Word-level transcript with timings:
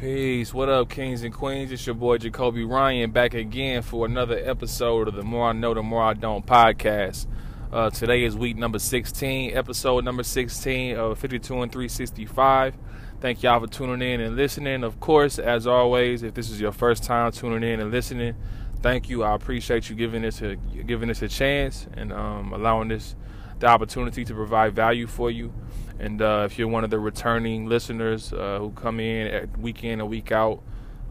Peace. 0.00 0.54
What 0.54 0.70
up, 0.70 0.88
kings 0.88 1.24
and 1.24 1.34
queens? 1.34 1.70
It's 1.70 1.84
your 1.84 1.94
boy 1.94 2.16
Jacoby 2.16 2.64
Ryan 2.64 3.10
back 3.10 3.34
again 3.34 3.82
for 3.82 4.06
another 4.06 4.40
episode 4.42 5.08
of 5.08 5.14
the 5.14 5.22
More 5.22 5.50
I 5.50 5.52
Know, 5.52 5.74
the 5.74 5.82
More 5.82 6.02
I 6.02 6.14
Don't 6.14 6.46
podcast. 6.46 7.26
Uh, 7.70 7.90
today 7.90 8.24
is 8.24 8.34
week 8.34 8.56
number 8.56 8.78
16, 8.78 9.54
episode 9.54 10.02
number 10.02 10.22
16 10.22 10.96
of 10.96 11.18
52 11.18 11.60
and 11.60 11.70
365. 11.70 12.78
Thank 13.20 13.42
y'all 13.42 13.60
for 13.60 13.66
tuning 13.66 14.00
in 14.00 14.22
and 14.22 14.36
listening. 14.36 14.84
Of 14.84 15.00
course, 15.00 15.38
as 15.38 15.66
always, 15.66 16.22
if 16.22 16.32
this 16.32 16.48
is 16.48 16.58
your 16.58 16.72
first 16.72 17.04
time 17.04 17.30
tuning 17.30 17.70
in 17.70 17.78
and 17.80 17.90
listening, 17.90 18.36
thank 18.80 19.10
you. 19.10 19.22
I 19.22 19.34
appreciate 19.34 19.90
you 19.90 19.96
giving 19.96 20.22
this 20.22 20.40
a 20.40 20.56
giving 20.56 21.08
this 21.08 21.20
a 21.20 21.28
chance 21.28 21.86
and 21.92 22.10
um, 22.10 22.54
allowing 22.54 22.88
this 22.88 23.16
the 23.60 23.66
opportunity 23.66 24.24
to 24.24 24.34
provide 24.34 24.74
value 24.74 25.06
for 25.06 25.30
you. 25.30 25.52
And 25.98 26.20
uh, 26.22 26.44
if 26.46 26.58
you're 26.58 26.68
one 26.68 26.82
of 26.82 26.90
the 26.90 26.98
returning 26.98 27.66
listeners 27.66 28.32
uh, 28.32 28.58
who 28.58 28.70
come 28.70 29.00
in 29.00 29.50
week 29.58 29.84
in 29.84 30.00
and 30.00 30.08
week 30.08 30.32
out, 30.32 30.62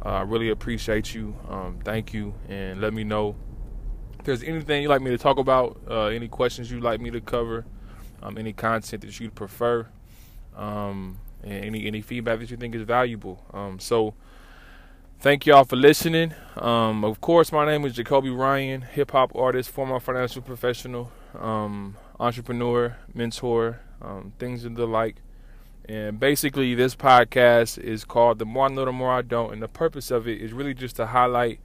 uh, 0.04 0.10
I 0.10 0.22
really 0.22 0.50
appreciate 0.50 1.14
you. 1.14 1.36
Um, 1.48 1.80
thank 1.84 2.14
you, 2.14 2.34
and 2.48 2.82
let 2.82 2.94
me 2.94 3.04
know 3.04 3.36
if 4.18 4.26
there's 4.26 4.44
anything 4.44 4.82
you'd 4.82 4.90
like 4.90 5.02
me 5.02 5.12
to 5.12 5.18
talk 5.18 5.38
about, 5.38 5.80
uh, 5.90 6.06
any 6.06 6.28
questions 6.28 6.72
you'd 6.72 6.84
like 6.84 7.00
me 7.00 7.12
to 7.12 7.22
cover, 7.22 7.66
um, 8.24 8.38
any 8.38 8.54
content 8.54 9.02
that 9.02 9.20
you'd 9.20 9.36
prefer, 9.36 9.88
um, 10.56 11.20
and 11.44 11.66
any 11.66 11.86
any 11.86 12.02
feedback 12.02 12.40
that 12.40 12.50
you 12.50 12.58
think 12.58 12.74
is 12.76 12.82
valuable. 12.82 13.46
Um, 13.54 13.80
so, 13.80 14.16
thank 15.20 15.46
y'all 15.46 15.66
for 15.66 15.76
listening. 15.76 16.34
Um, 16.56 17.04
of 17.04 17.20
course, 17.20 17.52
my 17.52 17.66
name 17.66 17.84
is 17.86 17.94
Jacoby 17.94 18.30
Ryan, 18.30 18.82
hip 18.82 19.12
hop 19.12 19.36
artist, 19.36 19.70
former 19.70 20.00
financial 20.00 20.42
professional, 20.42 21.12
um, 21.38 21.98
entrepreneur, 22.20 22.96
mentor 23.14 23.82
um, 24.02 24.32
things 24.40 24.64
of 24.64 24.76
the 24.76 24.88
like. 24.88 25.18
And 25.86 26.20
basically, 26.20 26.74
this 26.74 26.96
podcast 26.96 27.78
is 27.80 28.06
called 28.06 28.40
The 28.40 28.46
More 28.46 28.68
I 28.68 28.70
Know, 28.70 28.86
The 28.86 28.92
More 28.94 29.12
I 29.12 29.22
Don't. 29.22 29.52
And 29.52 29.62
the 29.62 29.68
purpose 29.68 30.10
of 30.10 30.28
it 30.28 30.40
is 30.42 30.54
really 30.54 30.74
just 30.74 30.96
to 30.98 31.08
highlight 31.08 31.60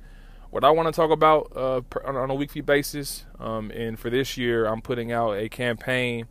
what 0.51 0.65
I 0.65 0.71
want 0.71 0.89
to 0.89 0.93
talk 0.93 1.11
about 1.11 1.53
uh, 1.55 1.83
on 2.05 2.31
a 2.31 2.35
weekly 2.35 2.61
basis. 2.61 3.25
Um, 3.39 3.71
and 3.71 3.99
for 3.99 4.11
this 4.11 4.37
year, 4.37 4.67
I'm 4.67 4.83
putting 4.83 5.13
out 5.13 5.33
a 5.33 5.49
campaign 5.49 6.27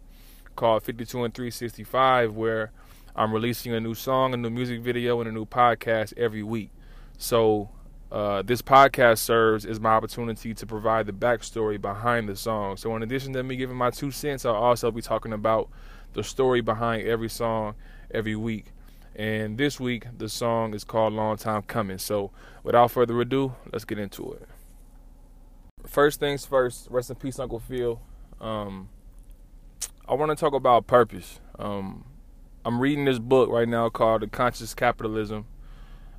called 0.56 0.84
52 0.84 1.24
and 1.24 1.34
365 1.34 2.36
where 2.36 2.72
I'm 3.16 3.32
releasing 3.32 3.74
a 3.74 3.80
new 3.80 3.94
song, 3.94 4.34
a 4.34 4.38
new 4.38 4.50
music 4.50 4.82
video, 4.82 5.22
and 5.22 5.30
a 5.30 5.32
new 5.32 5.46
podcast 5.46 6.14
every 6.18 6.44
week. 6.44 6.70
So 7.18 7.70
uh, 8.14 8.44
this 8.44 8.62
podcast 8.62 9.18
serves 9.18 9.66
as 9.66 9.80
my 9.80 9.90
opportunity 9.90 10.54
to 10.54 10.66
provide 10.68 11.08
the 11.08 11.12
backstory 11.12 11.82
behind 11.82 12.30
the 12.30 12.36
song. 12.36 12.78
So, 12.78 12.96
in 12.96 13.02
addition 13.02 13.34
to 13.34 13.42
me 13.42 13.56
giving 13.56 13.76
my 13.76 13.90
two 13.90 14.12
cents, 14.12 14.46
I'll 14.46 14.54
also 14.54 14.92
be 14.92 15.02
talking 15.02 15.34
about 15.34 15.68
the 16.14 16.24
story 16.24 16.62
behind 16.62 17.08
every 17.08 17.30
song 17.30 17.74
every 18.12 18.36
week. 18.36 18.68
And 19.16 19.58
this 19.58 19.80
week, 19.80 20.06
the 20.16 20.30
song 20.30 20.76
is 20.76 20.84
called 20.84 21.14
Long 21.14 21.38
Time 21.38 21.64
Coming. 21.64 21.98
So, 21.98 22.30
without 22.62 22.92
further 22.92 23.20
ado, 23.20 23.56
let's 23.72 23.84
get 23.84 23.98
into 23.98 24.32
it. 24.34 24.48
First 25.88 26.20
things 26.20 26.46
first, 26.46 26.88
rest 26.92 27.10
in 27.10 27.16
peace, 27.16 27.40
Uncle 27.40 27.60
Phil. 27.60 28.00
Um, 28.40 28.90
I 30.08 30.14
want 30.14 30.30
to 30.30 30.36
talk 30.36 30.54
about 30.54 30.86
purpose. 30.86 31.40
Um, 31.58 32.06
I'm 32.64 32.80
reading 32.80 33.06
this 33.06 33.18
book 33.18 33.50
right 33.50 33.68
now 33.68 33.90
called 33.90 34.22
The 34.22 34.28
Conscious 34.28 34.76
Capitalism, 34.76 35.46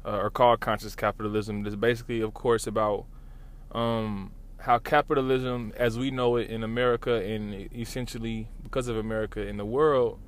uh, 0.04 0.18
or 0.18 0.30
called 0.30 0.60
Conscious 0.60 0.94
Capitalism. 0.94 1.66
It's 1.66 1.76
basically, 1.76 2.20
of 2.20 2.34
course, 2.34 2.66
about 2.66 3.06
um, 3.72 4.32
how 4.58 4.78
capitalism, 4.78 5.72
as 5.76 5.98
we 5.98 6.10
know 6.10 6.36
it 6.36 6.48
in 6.48 6.62
America 6.62 7.22
and 7.22 7.68
essentially 7.74 8.48
because 8.62 8.88
of 8.88 8.96
America 8.96 9.46
in 9.46 9.56
the 9.56 9.64
world, 9.64 10.18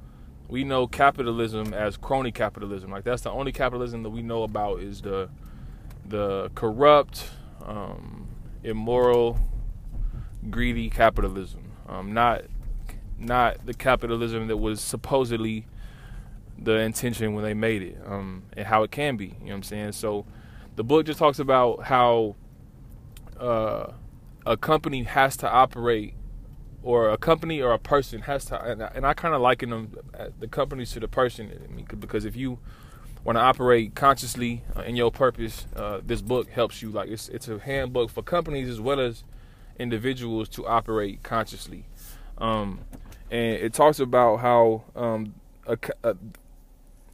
we 0.49 0.63
know 0.63 0.87
capitalism 0.87 1.75
as 1.75 1.97
crony 1.97 2.33
capitalism. 2.33 2.91
Like 2.91 3.05
that's 3.05 3.23
the 3.23 3.31
only 3.31 3.53
capitalism 3.53 4.03
that 4.03 4.11
we 4.11 4.23
know 4.23 4.43
about 4.43 4.81
is 4.81 5.03
the 5.03 5.29
the 6.05 6.51
corrupt, 6.55 7.31
um, 7.65 8.29
immoral, 8.63 9.39
greedy 10.51 10.89
capitalism. 10.89 11.73
Um, 11.89 12.13
not 12.13 12.43
not 13.19 13.65
the 13.65 13.75
capitalism 13.75 14.49
that 14.49 14.59
was 14.59 14.81
supposedly 14.81 15.67
the 16.59 16.79
intention 16.79 17.35
when 17.35 17.45
they 17.45 17.55
made 17.55 17.83
it, 17.83 17.99
um, 18.07 18.45
and 18.57 18.67
how 18.67 18.83
it 18.83 18.91
can 18.91 19.17
be. 19.17 19.27
You 19.27 19.31
know 19.31 19.37
what 19.47 19.55
I'm 19.55 19.63
saying? 19.63 19.93
So 19.93 20.27
the 20.77 20.85
book 20.85 21.07
just 21.07 21.19
talks 21.19 21.39
about 21.39 21.85
how 21.85 22.37
uh, 23.39 23.93
a 24.45 24.57
company 24.57 25.03
has 25.03 25.37
to 25.39 25.51
operate 25.51 26.15
or 26.83 27.11
a 27.11 27.19
company 27.19 27.61
or 27.61 27.73
a 27.73 27.79
person 27.79 28.23
has 28.23 28.45
to 28.45 28.63
and 28.63 28.83
I, 28.83 28.93
and 28.95 29.07
I 29.07 29.13
kind 29.13 29.35
of 29.35 29.41
liken 29.41 29.71
them 29.71 29.97
uh, 30.17 30.29
the 30.39 30.47
companies 30.47 30.93
to 30.93 31.01
the 31.01 31.09
person 31.09 31.85
because 31.99 32.25
if 32.25 32.37
you 32.37 32.59
want 33.25 33.37
to 33.37 33.41
operate 33.41 33.97
consciously 33.97 34.63
uh, 34.77 34.83
in 34.83 34.95
your 34.95 35.11
purpose 35.11 35.67
uh, 35.75 36.01
this 36.07 36.23
book 36.23 36.49
helps 36.51 36.81
you 36.83 36.91
like 36.91 37.11
it's 37.11 37.29
it's 37.29 37.49
a 37.49 37.59
handbook 37.59 38.11
for 38.11 38.23
companies 38.23 38.69
as 38.69 38.81
well 38.81 39.01
as 39.01 39.25
individuals 39.81 40.49
to 40.51 40.65
operate 40.67 41.25
consciously 41.25 41.87
um, 42.39 42.81
and 43.31 43.57
it 43.57 43.73
talks 43.73 43.99
about 43.99 44.37
how 44.37 44.85
um, 44.95 45.35
a, 45.67 45.77
a, 46.05 46.17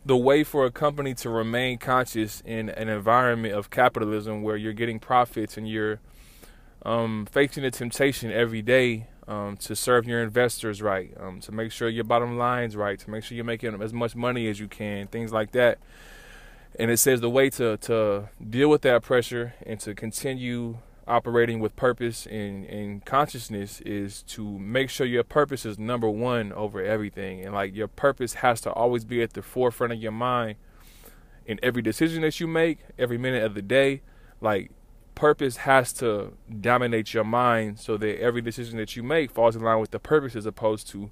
the 0.04 0.16
way 0.16 0.42
for 0.42 0.64
a 0.64 0.70
company 0.70 1.14
to 1.14 1.30
remain 1.30 1.78
conscious 1.78 2.42
in 2.44 2.68
an 2.70 2.88
environment 2.88 3.54
of 3.54 3.70
capitalism 3.70 4.42
where 4.42 4.56
you're 4.56 4.72
getting 4.72 4.98
profits 4.98 5.56
and 5.56 5.68
you're 5.68 6.00
um, 6.84 7.26
facing 7.30 7.62
the 7.62 7.70
temptation 7.70 8.32
every 8.32 8.62
day 8.62 9.06
um, 9.28 9.56
to 9.56 9.76
serve 9.76 10.06
your 10.06 10.22
investors 10.22 10.82
right, 10.82 11.14
um, 11.20 11.40
to 11.40 11.52
make 11.52 11.70
sure 11.70 11.88
your 11.88 12.04
bottom 12.04 12.36
line's 12.36 12.74
right, 12.74 12.98
to 12.98 13.10
make 13.10 13.22
sure 13.22 13.36
you're 13.36 13.44
making 13.44 13.80
as 13.80 13.92
much 13.92 14.16
money 14.16 14.48
as 14.48 14.58
you 14.58 14.66
can, 14.66 15.06
things 15.06 15.32
like 15.32 15.52
that. 15.52 15.78
And 16.78 16.90
it 16.90 16.96
says 16.96 17.20
the 17.20 17.30
way 17.30 17.50
to, 17.50 17.76
to 17.76 18.30
deal 18.48 18.68
with 18.68 18.82
that 18.82 19.02
pressure 19.02 19.54
and 19.64 19.78
to 19.80 19.94
continue 19.94 20.78
operating 21.12 21.60
with 21.60 21.76
purpose 21.76 22.26
and, 22.26 22.64
and 22.64 23.04
consciousness 23.04 23.82
is 23.82 24.22
to 24.22 24.58
make 24.58 24.88
sure 24.88 25.06
your 25.06 25.22
purpose 25.22 25.66
is 25.66 25.78
number 25.78 26.08
one 26.08 26.52
over 26.54 26.82
everything. 26.82 27.44
And 27.44 27.54
like 27.54 27.76
your 27.76 27.88
purpose 27.88 28.34
has 28.34 28.62
to 28.62 28.72
always 28.72 29.04
be 29.04 29.22
at 29.22 29.34
the 29.34 29.42
forefront 29.42 29.92
of 29.92 30.00
your 30.00 30.12
mind 30.12 30.56
in 31.44 31.60
every 31.62 31.82
decision 31.82 32.22
that 32.22 32.40
you 32.40 32.46
make, 32.46 32.78
every 32.98 33.18
minute 33.18 33.44
of 33.44 33.54
the 33.54 33.60
day. 33.60 34.00
Like 34.40 34.70
purpose 35.14 35.58
has 35.58 35.92
to 35.94 36.32
dominate 36.60 37.12
your 37.12 37.24
mind 37.24 37.78
so 37.78 37.98
that 37.98 38.18
every 38.18 38.40
decision 38.40 38.78
that 38.78 38.96
you 38.96 39.02
make 39.02 39.30
falls 39.30 39.54
in 39.54 39.62
line 39.62 39.80
with 39.80 39.90
the 39.90 40.00
purpose 40.00 40.34
as 40.34 40.46
opposed 40.46 40.88
to 40.88 41.10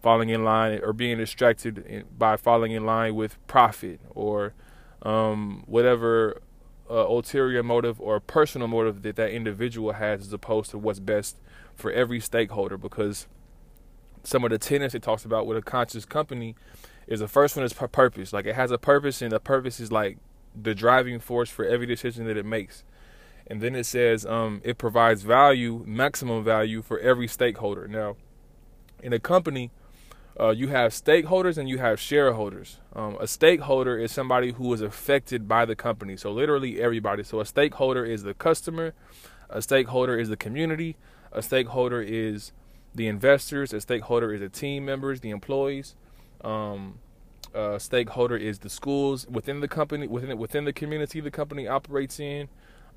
falling 0.00 0.28
in 0.28 0.44
line 0.44 0.80
or 0.82 0.92
being 0.92 1.18
distracted 1.18 2.06
by 2.16 2.36
falling 2.36 2.70
in 2.70 2.86
line 2.86 3.16
with 3.16 3.44
profit 3.48 4.00
or 4.14 4.54
um, 5.02 5.64
whatever 5.66 6.40
uh, 6.90 7.06
ulterior 7.06 7.62
motive 7.62 8.00
or 8.00 8.18
personal 8.20 8.68
motive 8.68 9.02
that 9.02 9.16
that 9.16 9.30
individual 9.30 9.92
has 9.92 10.22
as 10.22 10.32
opposed 10.32 10.70
to 10.70 10.78
what's 10.78 10.98
best 10.98 11.38
for 11.74 11.92
every 11.92 12.20
stakeholder 12.20 12.76
because 12.76 13.26
some 14.22 14.44
of 14.44 14.50
the 14.50 14.58
tenets 14.58 14.94
it 14.94 15.02
talks 15.02 15.24
about 15.24 15.46
with 15.46 15.56
a 15.56 15.62
conscious 15.62 16.04
company 16.04 16.54
is 17.06 17.20
the 17.20 17.28
first 17.28 17.56
one 17.56 17.64
is 17.64 17.72
purpose 17.72 18.32
like 18.32 18.44
it 18.44 18.54
has 18.54 18.70
a 18.70 18.78
purpose 18.78 19.22
and 19.22 19.32
the 19.32 19.40
purpose 19.40 19.80
is 19.80 19.90
like 19.90 20.18
the 20.60 20.74
driving 20.74 21.20
force 21.20 21.48
for 21.48 21.64
every 21.64 21.86
decision 21.86 22.26
that 22.26 22.36
it 22.36 22.44
makes 22.44 22.84
and 23.50 23.60
then 23.60 23.74
it 23.74 23.84
says 23.84 24.24
um, 24.24 24.60
it 24.64 24.78
provides 24.78 25.22
value, 25.22 25.82
maximum 25.84 26.44
value 26.44 26.82
for 26.82 27.00
every 27.00 27.26
stakeholder. 27.26 27.88
Now, 27.88 28.16
in 29.02 29.12
a 29.12 29.18
company, 29.18 29.72
uh, 30.38 30.50
you 30.50 30.68
have 30.68 30.92
stakeholders 30.92 31.58
and 31.58 31.68
you 31.68 31.78
have 31.78 31.98
shareholders. 31.98 32.78
Um, 32.94 33.16
a 33.20 33.26
stakeholder 33.26 33.98
is 33.98 34.12
somebody 34.12 34.52
who 34.52 34.72
is 34.72 34.80
affected 34.80 35.48
by 35.48 35.64
the 35.64 35.74
company. 35.74 36.16
So, 36.16 36.30
literally 36.30 36.80
everybody. 36.80 37.22
So, 37.22 37.40
a 37.40 37.46
stakeholder 37.46 38.04
is 38.04 38.22
the 38.22 38.34
customer, 38.34 38.94
a 39.48 39.60
stakeholder 39.60 40.18
is 40.18 40.28
the 40.28 40.36
community, 40.36 40.96
a 41.32 41.42
stakeholder 41.42 42.00
is 42.00 42.52
the 42.94 43.06
investors, 43.06 43.72
a 43.72 43.80
stakeholder 43.80 44.32
is 44.32 44.40
the 44.40 44.48
team 44.48 44.84
members, 44.84 45.20
the 45.20 45.30
employees. 45.30 45.94
Um, 46.42 46.98
a 47.54 47.80
stakeholder 47.80 48.36
is 48.36 48.60
the 48.60 48.70
schools 48.70 49.26
within 49.28 49.60
the 49.60 49.68
company, 49.68 50.06
within 50.06 50.38
within 50.38 50.64
the 50.64 50.72
community 50.72 51.20
the 51.20 51.30
company 51.30 51.66
operates 51.66 52.20
in. 52.20 52.48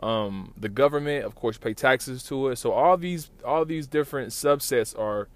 Um, 0.01 0.53
the 0.57 0.69
government, 0.69 1.25
of 1.25 1.36
course, 1.36 1.57
pay 1.57 1.74
taxes 1.74 2.24
to 2.24 2.50
it. 2.50 2.57
So 2.57 2.71
all 2.71 2.97
these 2.97 3.31
all 3.45 3.65
these 3.65 3.88
different 3.88 4.29
subsets 4.29 4.97
are 4.97 5.27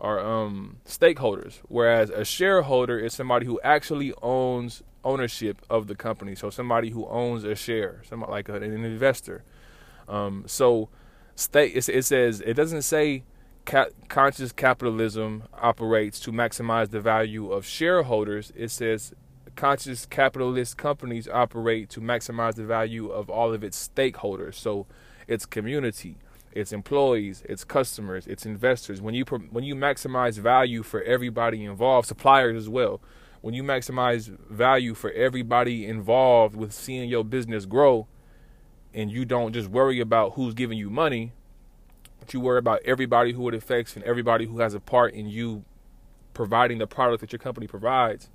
are 0.00 0.20
um, 0.20 0.76
stakeholders, 0.86 1.60
whereas 1.68 2.10
a 2.10 2.24
shareholder 2.24 2.98
is 2.98 3.14
somebody 3.14 3.46
who 3.46 3.60
actually 3.62 4.12
owns 4.22 4.82
ownership 5.04 5.64
of 5.68 5.86
the 5.86 5.94
company. 5.94 6.34
So 6.34 6.50
somebody 6.50 6.90
who 6.90 7.06
owns 7.06 7.44
a 7.44 7.54
share, 7.54 8.02
somebody 8.08 8.30
like 8.30 8.48
an 8.48 8.62
investor. 8.62 9.44
Um, 10.08 10.44
so 10.46 10.88
state 11.34 11.76
it, 11.76 12.04
says 12.04 12.40
it 12.40 12.54
doesn't 12.54 12.82
say 12.82 13.24
ca- 13.64 13.90
conscious 14.08 14.52
capitalism 14.52 15.44
operates 15.54 16.18
to 16.20 16.32
maximize 16.32 16.90
the 16.90 17.00
value 17.00 17.52
of 17.52 17.66
shareholders. 17.66 18.52
It 18.56 18.70
says 18.70 19.14
conscious 19.56 20.06
capitalist 20.06 20.76
companies 20.76 21.28
operate 21.28 21.90
to 21.90 22.00
maximize 22.00 22.54
the 22.54 22.64
value 22.64 23.10
of 23.10 23.28
all 23.28 23.52
of 23.52 23.64
its 23.64 23.88
stakeholders. 23.88 24.54
So, 24.54 24.86
its 25.26 25.44
community, 25.44 26.16
its 26.52 26.72
employees, 26.72 27.42
its 27.48 27.64
customers, 27.64 28.26
its 28.26 28.44
investors. 28.46 29.00
When 29.00 29.14
you 29.14 29.24
when 29.24 29.64
you 29.64 29.74
maximize 29.74 30.38
value 30.38 30.82
for 30.82 31.02
everybody 31.02 31.64
involved, 31.64 32.08
suppliers 32.08 32.56
as 32.56 32.68
well. 32.68 33.00
when 33.40 33.54
you 33.54 33.62
maximize 33.62 34.36
value 34.48 34.94
for 34.94 35.10
everybody 35.12 35.86
involved 35.86 36.56
with 36.56 36.72
seeing 36.72 37.08
your 37.08 37.24
business 37.24 37.66
grow, 37.66 38.06
and 38.92 39.10
you 39.10 39.24
don't 39.24 39.52
just 39.52 39.68
worry 39.68 40.00
about 40.00 40.32
who's 40.34 40.54
giving 40.54 40.78
you 40.78 40.90
money, 40.90 41.32
but 42.18 42.32
you 42.34 42.40
worry 42.40 42.58
about 42.58 42.80
everybody 42.84 43.32
who 43.32 43.46
it 43.48 43.54
affects 43.54 43.94
and 43.94 44.04
everybody 44.04 44.46
who 44.46 44.58
has 44.60 44.74
a 44.74 44.80
part 44.80 45.14
in 45.14 45.28
you 45.28 45.64
providing 46.34 46.78
the 46.78 46.86
product 46.86 47.20
that 47.20 47.32
your 47.32 47.38
company 47.38 47.66
provides, 47.66 48.28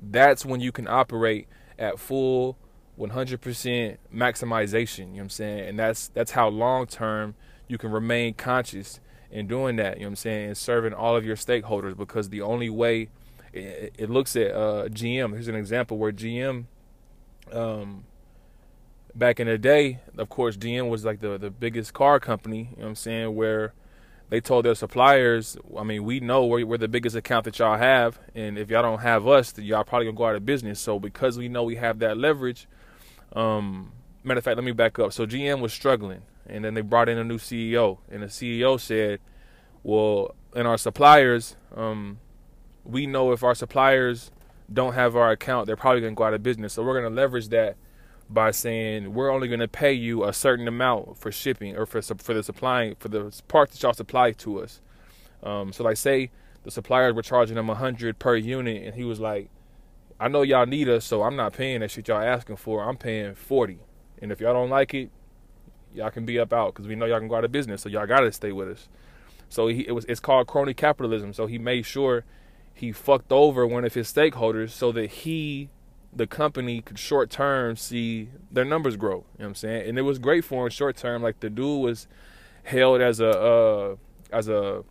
that's 0.00 0.44
when 0.44 0.60
you 0.60 0.72
can 0.72 0.88
operate 0.88 1.46
at 1.78 1.98
full 1.98 2.56
100% 2.98 3.96
maximization, 4.14 4.98
you 4.98 5.04
know 5.04 5.12
what 5.12 5.20
I'm 5.22 5.30
saying? 5.30 5.68
And 5.68 5.78
that's 5.78 6.08
that's 6.08 6.32
how 6.32 6.48
long 6.48 6.86
term 6.86 7.34
you 7.68 7.78
can 7.78 7.90
remain 7.90 8.34
conscious 8.34 9.00
in 9.30 9.46
doing 9.46 9.76
that, 9.76 9.96
you 9.96 10.00
know 10.00 10.08
what 10.08 10.10
I'm 10.10 10.16
saying? 10.16 10.46
And 10.48 10.56
serving 10.56 10.92
all 10.92 11.16
of 11.16 11.24
your 11.24 11.36
stakeholders 11.36 11.96
because 11.96 12.28
the 12.28 12.42
only 12.42 12.68
way 12.68 13.08
it, 13.52 13.94
it 13.96 14.10
looks 14.10 14.36
at 14.36 14.50
uh, 14.50 14.88
GM, 14.88 15.32
here's 15.32 15.48
an 15.48 15.54
example 15.54 15.96
where 15.96 16.12
GM 16.12 16.66
um, 17.50 18.04
back 19.14 19.40
in 19.40 19.46
the 19.46 19.58
day, 19.58 20.00
of 20.16 20.28
course, 20.28 20.56
GM 20.56 20.88
was 20.88 21.04
like 21.04 21.20
the 21.20 21.38
the 21.38 21.50
biggest 21.50 21.94
car 21.94 22.20
company, 22.20 22.68
you 22.70 22.76
know 22.76 22.82
what 22.82 22.88
I'm 22.88 22.94
saying, 22.96 23.34
where 23.34 23.72
they 24.28 24.40
told 24.40 24.64
their 24.64 24.74
suppliers, 24.74 25.58
I 25.76 25.82
mean, 25.82 26.04
we 26.04 26.18
know 26.18 26.46
we're, 26.46 26.64
we're, 26.64 26.78
the 26.78 26.88
biggest 26.88 27.14
account 27.14 27.44
that 27.44 27.58
y'all 27.58 27.76
have, 27.76 28.18
and 28.34 28.56
if 28.56 28.70
y'all 28.70 28.82
don't 28.82 29.00
have 29.00 29.28
us, 29.28 29.52
then 29.52 29.66
y'all 29.66 29.84
probably 29.84 30.06
gonna 30.06 30.16
go 30.16 30.24
out 30.24 30.36
of 30.36 30.46
business. 30.46 30.80
So 30.80 30.98
because 30.98 31.36
we 31.36 31.48
know 31.48 31.64
we 31.64 31.76
have 31.76 31.98
that 31.98 32.16
leverage, 32.16 32.66
um, 33.34 33.92
matter 34.22 34.38
of 34.38 34.44
fact, 34.44 34.56
let 34.56 34.64
me 34.64 34.72
back 34.72 34.98
up. 34.98 35.12
So 35.12 35.26
GM 35.26 35.60
was 35.60 35.72
struggling, 35.72 36.22
and 36.46 36.64
then 36.64 36.74
they 36.74 36.80
brought 36.80 37.08
in 37.08 37.18
a 37.18 37.24
new 37.24 37.38
CEO, 37.38 37.98
and 38.10 38.22
the 38.22 38.26
CEO 38.26 38.78
said, 38.78 39.20
"Well, 39.82 40.34
and 40.54 40.66
our 40.66 40.78
suppliers, 40.78 41.56
um, 41.74 42.18
we 42.84 43.06
know 43.06 43.32
if 43.32 43.42
our 43.42 43.54
suppliers 43.54 44.30
don't 44.72 44.94
have 44.94 45.16
our 45.16 45.30
account, 45.30 45.66
they're 45.66 45.76
probably 45.76 46.00
gonna 46.00 46.14
go 46.14 46.24
out 46.24 46.34
of 46.34 46.42
business. 46.42 46.74
So 46.74 46.82
we're 46.82 47.00
gonna 47.00 47.14
leverage 47.14 47.48
that." 47.48 47.76
by 48.30 48.50
saying 48.50 49.12
we're 49.12 49.30
only 49.30 49.46
going 49.46 49.60
to 49.60 49.68
pay 49.68 49.92
you 49.92 50.24
a 50.24 50.32
certain 50.32 50.66
amount 50.66 51.18
for 51.18 51.30
shipping 51.30 51.76
or 51.76 51.84
for 51.84 52.00
for 52.00 52.32
the 52.32 52.42
supplying 52.42 52.94
for 52.98 53.08
the 53.08 53.42
parts 53.48 53.72
that 53.72 53.82
y'all 53.82 53.92
supply 53.92 54.32
to 54.32 54.62
us. 54.62 54.80
Um, 55.42 55.72
so 55.72 55.84
like 55.84 55.96
say 55.96 56.30
the 56.64 56.70
suppliers 56.70 57.14
were 57.14 57.22
charging 57.22 57.56
him 57.56 57.68
a 57.68 57.74
hundred 57.74 58.18
per 58.18 58.36
unit, 58.36 58.82
and 58.84 58.94
he 58.94 59.04
was 59.04 59.20
like, 59.20 59.50
"I 60.22 60.28
know 60.28 60.42
y'all 60.42 60.66
need 60.66 60.88
us, 60.88 61.04
so 61.04 61.22
I'm 61.22 61.36
not 61.36 61.52
paying 61.52 61.80
that 61.80 61.90
shit 61.90 62.08
y'all 62.08 62.22
asking 62.22 62.56
for. 62.56 62.82
I'm 62.82 62.96
paying 62.96 63.34
forty, 63.34 63.78
and 64.20 64.30
if 64.30 64.40
y'all 64.40 64.54
don't 64.54 64.70
like 64.70 64.94
it, 64.94 65.10
y'all 65.94 66.10
can 66.10 66.24
be 66.24 66.38
up 66.38 66.52
out 66.52 66.74
because 66.74 66.86
we 66.86 66.94
know 66.94 67.06
y'all 67.06 67.18
can 67.18 67.28
go 67.28 67.36
out 67.36 67.44
of 67.44 67.52
business, 67.52 67.82
so 67.82 67.88
y'all 67.88 68.06
got 68.06 68.20
to 68.20 68.32
stay 68.32 68.52
with 68.52 68.68
us." 68.68 68.88
So 69.48 69.66
he 69.66 69.86
it 69.86 69.92
was 69.92 70.04
it's 70.06 70.20
called 70.20 70.46
crony 70.46 70.74
capitalism. 70.74 71.32
So 71.32 71.46
he 71.46 71.58
made 71.58 71.84
sure 71.84 72.24
he 72.72 72.92
fucked 72.92 73.32
over 73.32 73.66
one 73.66 73.84
of 73.84 73.94
his 73.94 74.12
stakeholders 74.12 74.70
so 74.70 74.92
that 74.92 75.10
he 75.10 75.68
the 76.14 76.26
company 76.26 76.80
could 76.80 76.98
short 76.98 77.30
term 77.30 77.76
see 77.76 78.28
their 78.50 78.64
numbers 78.64 78.96
grow. 78.96 79.16
You 79.16 79.18
know 79.18 79.24
what 79.38 79.46
I'm 79.46 79.54
saying? 79.56 79.88
And 79.88 79.98
it 79.98 80.02
was 80.02 80.18
great 80.18 80.44
for 80.44 80.64
him 80.64 80.70
short 80.70 80.96
term. 80.96 81.22
Like 81.22 81.40
the 81.40 81.50
dude 81.50 81.82
was 81.82 82.06
held 82.64 83.00
as 83.00 83.20
a 83.20 83.28
uh, 83.28 83.96
as 84.30 84.48
a 84.48 84.84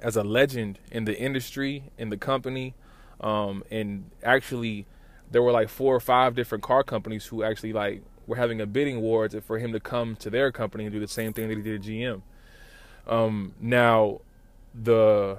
as 0.00 0.16
a 0.16 0.24
legend 0.24 0.78
in 0.90 1.04
the 1.04 1.18
industry 1.18 1.84
in 1.96 2.10
the 2.10 2.16
company. 2.16 2.74
Um, 3.20 3.64
and 3.70 4.10
actually 4.22 4.86
there 5.30 5.42
were 5.42 5.52
like 5.52 5.68
four 5.68 5.94
or 5.94 6.00
five 6.00 6.34
different 6.34 6.62
car 6.62 6.82
companies 6.82 7.26
who 7.26 7.42
actually 7.42 7.72
like 7.72 8.02
were 8.26 8.36
having 8.36 8.60
a 8.60 8.66
bidding 8.66 9.00
war 9.00 9.28
for 9.28 9.58
him 9.58 9.72
to 9.72 9.80
come 9.80 10.16
to 10.16 10.30
their 10.30 10.52
company 10.52 10.84
and 10.84 10.92
do 10.92 11.00
the 11.00 11.08
same 11.08 11.32
thing 11.32 11.48
that 11.48 11.56
he 11.56 11.62
did 11.62 11.80
at 11.80 11.86
GM. 11.86 12.22
Um, 13.06 13.54
now 13.60 14.20
the 14.74 15.38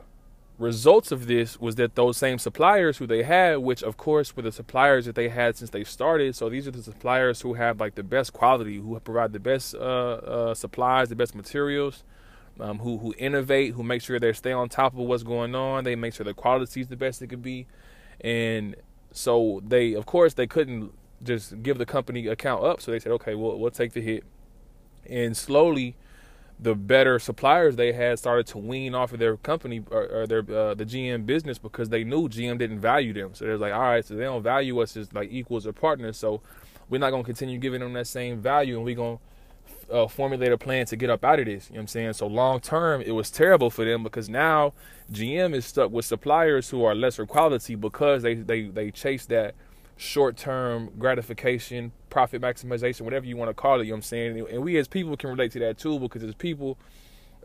results 0.58 1.12
of 1.12 1.28
this 1.28 1.60
was 1.60 1.76
that 1.76 1.96
those 1.96 2.18
same 2.18 2.40
suppliers 2.40 2.98
who 2.98 3.06
they 3.06 3.24
had, 3.24 3.58
which 3.58 3.84
of 3.84 3.98
course 3.98 4.36
were 4.36 4.42
the 4.42 4.52
suppliers 4.52 5.06
that 5.06 5.16
they 5.16 5.30
had 5.30 5.56
since 5.56 5.70
they 5.70 5.84
started. 5.84 6.36
So 6.36 6.50
these 6.50 6.68
are 6.68 6.72
the 6.72 6.82
suppliers 6.82 7.42
who 7.42 7.54
have 7.54 7.80
like 7.80 7.96
the 7.96 8.04
best 8.04 8.34
quality, 8.34 8.78
who 8.78 9.00
provide 9.00 9.34
the 9.34 9.40
best 9.40 9.76
uh, 9.76 9.80
uh, 9.80 10.54
supplies, 10.56 11.10
the 11.10 11.16
best 11.16 11.36
materials, 11.36 12.04
um, 12.60 12.80
who 12.80 12.98
who 12.98 13.14
innovate, 13.18 13.74
who 13.74 13.84
make 13.84 14.02
sure 14.02 14.20
they 14.20 14.34
stay 14.34 14.52
on 14.52 14.70
top 14.70 14.94
of 14.94 15.00
what's 15.00 15.24
going 15.24 15.56
on. 15.56 15.84
They 15.84 15.96
make 15.96 16.14
sure 16.14 16.24
the 16.24 16.34
quality 16.34 16.82
is 16.82 16.88
the 16.88 16.96
best 16.96 17.22
it 17.22 17.28
could 17.28 17.42
be, 17.42 17.68
and 18.22 18.76
so 19.12 19.62
they 19.66 19.94
of 19.94 20.06
course 20.06 20.34
they 20.34 20.48
couldn't 20.48 20.92
just 21.24 21.62
give 21.64 21.78
the 21.78 21.86
company 21.86 22.28
account 22.28 22.64
up. 22.64 22.82
So 22.82 22.92
they 22.92 23.00
said, 23.00 23.12
okay, 23.14 23.36
we'll 23.36 23.58
we'll 23.60 23.72
take 23.72 23.94
the 23.94 24.02
hit, 24.02 24.24
and 25.06 25.36
slowly 25.36 25.96
the 26.60 26.74
better 26.74 27.20
suppliers 27.20 27.76
they 27.76 27.94
had 27.94 28.18
started 28.18 28.48
to 28.48 28.58
wean 28.58 28.96
off 28.96 29.14
of 29.14 29.20
their 29.20 29.38
company 29.38 29.84
or, 29.92 30.08
or 30.08 30.28
their 30.28 30.40
uh, 30.40 30.74
the 30.74 30.86
GM 30.86 31.26
business 31.26 31.58
because 31.60 31.90
they 31.90 32.04
knew 32.04 32.28
GM 32.28 32.58
didn't 32.58 32.80
value 32.80 33.14
them. 33.14 33.36
So 33.36 33.46
they're 33.46 33.58
like, 33.58 33.74
all 33.74 33.82
right, 33.82 34.04
so 34.04 34.16
they 34.16 34.24
don't 34.24 34.42
value 34.42 34.80
us 34.80 34.98
as 34.98 35.14
like 35.14 35.32
equals 35.32 35.68
or 35.68 35.74
partners. 35.74 36.18
So 36.18 36.42
we're 36.90 37.00
not 37.00 37.12
gonna 37.12 37.24
continue 37.24 37.60
giving 37.60 37.82
them 37.82 37.94
that 37.94 38.08
same 38.08 38.42
value, 38.42 38.78
and 38.78 38.86
we're 38.86 38.96
gonna 38.96 39.20
uh, 39.92 40.08
formulate 40.08 40.52
a 40.52 40.58
plan 40.58 40.86
to 40.88 40.96
get 40.96 41.10
up 41.10 41.24
out 41.24 41.40
of 41.40 41.46
this. 41.46 41.70
You 41.70 41.76
know 41.76 41.80
what 41.80 41.82
I'm 41.84 41.88
saying? 41.88 42.14
So 42.14 42.28
long 42.28 42.60
term, 42.60 43.02
it 43.02 43.12
was 43.12 43.32
terrible 43.32 43.70
for 43.70 43.86
them 43.86 44.04
because 44.04 44.30
now 44.30 44.74
GM 45.12 45.54
is 45.54 45.66
stuck 45.66 45.92
with 45.92 46.06
suppliers 46.06 46.70
who 46.70 46.84
are 46.84 46.94
lesser 46.94 47.26
quality 47.26 47.76
because 47.76 48.24
they 48.24 48.36
they 48.36 48.64
they 48.64 48.92
chase 48.92 49.26
that 49.28 49.56
short 49.96 50.38
term 50.38 50.92
gratification, 50.98 51.92
profit 52.10 52.42
maximization, 52.42 53.02
whatever 53.02 53.26
you 53.26 53.38
want 53.38 53.50
to 53.50 53.54
call 53.54 53.80
it. 53.80 53.86
You 53.86 53.92
know 53.92 53.96
what 53.96 53.98
I'm 53.98 54.02
saying? 54.04 54.48
And 54.52 54.64
we 54.64 54.78
as 54.78 54.88
people 54.88 55.16
can 55.18 55.30
relate 55.30 55.52
to 55.54 55.60
that 55.60 55.78
too 55.78 56.00
because 56.00 56.24
as 56.24 56.36
people, 56.36 56.78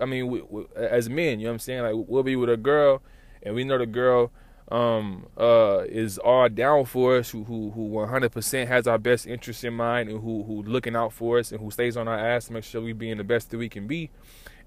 I 0.01 0.05
mean, 0.05 0.29
we, 0.29 0.43
we, 0.43 0.65
as 0.77 1.09
men, 1.09 1.39
you 1.41 1.47
know 1.47 1.51
what 1.51 1.55
I'm 1.55 1.59
saying? 1.61 1.83
Like 1.83 2.07
we'll 2.09 2.23
be 2.23 2.37
with 2.37 2.51
a 2.51 2.57
girl, 2.57 3.03
and 3.43 3.55
we 3.55 3.65
know 3.65 3.79
the 3.79 3.87
girl 3.87 4.31
um, 4.71 5.27
uh, 5.37 5.83
is 5.87 6.19
all 6.19 6.49
down 6.49 6.85
for 6.85 7.17
us, 7.19 7.31
who 7.31 7.45
who 7.45 7.71
who 7.71 7.91
100% 7.91 8.67
has 8.67 8.87
our 8.87 8.99
best 8.99 9.27
interests 9.27 9.65
in 9.65 9.75
mind, 9.75 10.09
and 10.09 10.21
who 10.23 10.45
who 10.45 10.63
looking 10.63 10.97
out 10.97 11.13
for 11.13 11.39
us, 11.39 11.53
and 11.53 11.61
who 11.61 11.71
stays 11.71 11.97
on 11.97 12.09
our 12.09 12.19
ass 12.19 12.47
to 12.47 12.53
make 12.53 12.65
sure 12.65 12.81
we 12.81 12.93
being 12.93 13.19
the 13.19 13.25
best 13.25 13.51
that 13.51 13.59
we 13.59 13.69
can 13.69 13.87
be. 13.87 14.11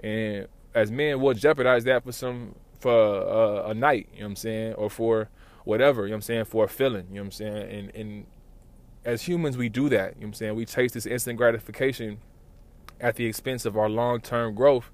And 0.01 0.47
as 0.73 0.91
men, 0.91 1.19
we'll 1.21 1.33
jeopardize 1.33 1.83
that 1.85 2.03
for 2.03 2.11
some 2.11 2.55
for 2.79 2.91
uh, 2.91 3.69
a 3.69 3.73
night. 3.73 4.09
You 4.13 4.19
know 4.19 4.25
what 4.25 4.29
I'm 4.31 4.35
saying? 4.35 4.73
Or 4.73 4.89
for 4.89 5.29
whatever, 5.63 6.03
you 6.03 6.09
know 6.09 6.13
what 6.13 6.17
I'm 6.17 6.21
saying, 6.21 6.45
for 6.45 6.65
a 6.65 6.67
feeling, 6.67 7.07
you 7.09 7.15
know 7.15 7.21
what 7.21 7.25
I'm 7.27 7.31
saying? 7.31 7.71
And 7.71 7.95
and 7.95 8.25
as 9.05 9.23
humans 9.23 9.57
we 9.57 9.69
do 9.69 9.89
that, 9.89 9.95
you 9.95 9.97
know 9.97 10.09
what 10.19 10.27
I'm 10.27 10.33
saying? 10.33 10.55
We 10.55 10.65
chase 10.65 10.91
this 10.91 11.05
instant 11.05 11.37
gratification 11.37 12.19
at 12.99 13.15
the 13.15 13.25
expense 13.25 13.65
of 13.65 13.77
our 13.77 13.89
long-term 13.89 14.55
growth 14.55 14.89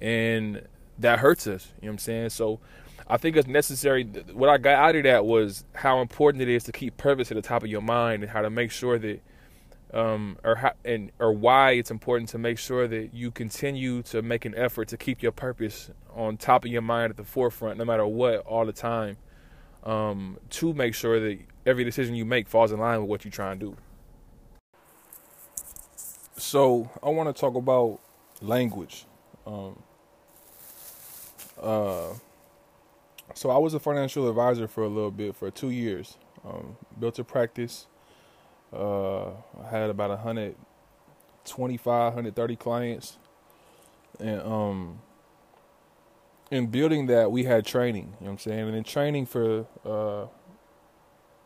and 0.00 0.62
that 0.98 1.20
hurts 1.20 1.46
us, 1.46 1.72
you 1.80 1.86
know 1.86 1.92
what 1.92 1.94
I'm 1.94 1.98
saying? 1.98 2.30
So 2.30 2.60
I 3.10 3.16
think 3.16 3.36
it's 3.36 3.48
necessary 3.48 4.04
what 4.34 4.50
I 4.50 4.58
got 4.58 4.74
out 4.74 4.96
of 4.96 5.02
that 5.04 5.24
was 5.24 5.64
how 5.74 6.00
important 6.00 6.42
it 6.42 6.48
is 6.48 6.64
to 6.64 6.72
keep 6.72 6.96
purpose 6.98 7.30
at 7.30 7.36
the 7.36 7.42
top 7.42 7.62
of 7.62 7.70
your 7.70 7.80
mind 7.80 8.22
and 8.22 8.30
how 8.30 8.42
to 8.42 8.50
make 8.50 8.70
sure 8.70 8.98
that 8.98 9.22
um, 9.94 10.36
or 10.44 10.56
how, 10.56 10.72
and 10.84 11.10
or 11.18 11.32
why 11.32 11.70
it's 11.70 11.90
important 11.90 12.28
to 12.30 12.38
make 12.38 12.58
sure 12.58 12.86
that 12.86 13.14
you 13.14 13.30
continue 13.30 14.02
to 14.02 14.20
make 14.20 14.44
an 14.44 14.54
effort 14.54 14.88
to 14.88 14.98
keep 14.98 15.22
your 15.22 15.32
purpose 15.32 15.90
on 16.14 16.36
top 16.36 16.66
of 16.66 16.70
your 16.70 16.82
mind 16.82 17.10
at 17.10 17.16
the 17.16 17.24
forefront 17.24 17.78
no 17.78 17.86
matter 17.86 18.06
what 18.06 18.40
all 18.40 18.66
the 18.66 18.72
time 18.72 19.16
um, 19.84 20.36
to 20.50 20.74
make 20.74 20.94
sure 20.94 21.18
that 21.18 21.38
every 21.64 21.84
decision 21.84 22.14
you 22.14 22.26
make 22.26 22.46
falls 22.46 22.72
in 22.72 22.78
line 22.78 23.00
with 23.00 23.08
what 23.08 23.24
you're 23.24 23.32
trying 23.32 23.58
to 23.58 23.66
do. 23.66 23.76
So 26.36 26.90
I 27.02 27.08
want 27.08 27.34
to 27.34 27.38
talk 27.38 27.54
about 27.54 28.00
language. 28.42 29.06
Um, 29.46 29.82
uh, 31.60 32.10
so 33.34 33.50
I 33.50 33.58
was 33.58 33.74
a 33.74 33.80
financial 33.80 34.28
advisor 34.28 34.68
for 34.68 34.84
a 34.84 34.88
little 34.88 35.10
bit 35.12 35.36
for 35.36 35.50
two 35.50 35.70
years. 35.70 36.18
Um, 36.46 36.76
built 36.98 37.18
a 37.18 37.24
practice. 37.24 37.86
Uh, 38.72 39.28
I 39.62 39.68
had 39.70 39.90
about 39.90 40.10
125, 40.10 40.74
130 42.14 42.56
clients, 42.56 43.18
and 44.20 44.40
um, 44.42 45.00
in 46.50 46.66
building 46.68 47.06
that 47.06 47.30
we 47.30 47.44
had 47.44 47.64
training 47.66 48.04
you 48.04 48.10
know 48.10 48.16
what 48.26 48.30
i'm 48.32 48.38
saying? 48.38 48.60
And 48.68 48.76
in 48.76 48.84
training 48.84 49.26
for 49.26 49.66
uh 49.86 50.26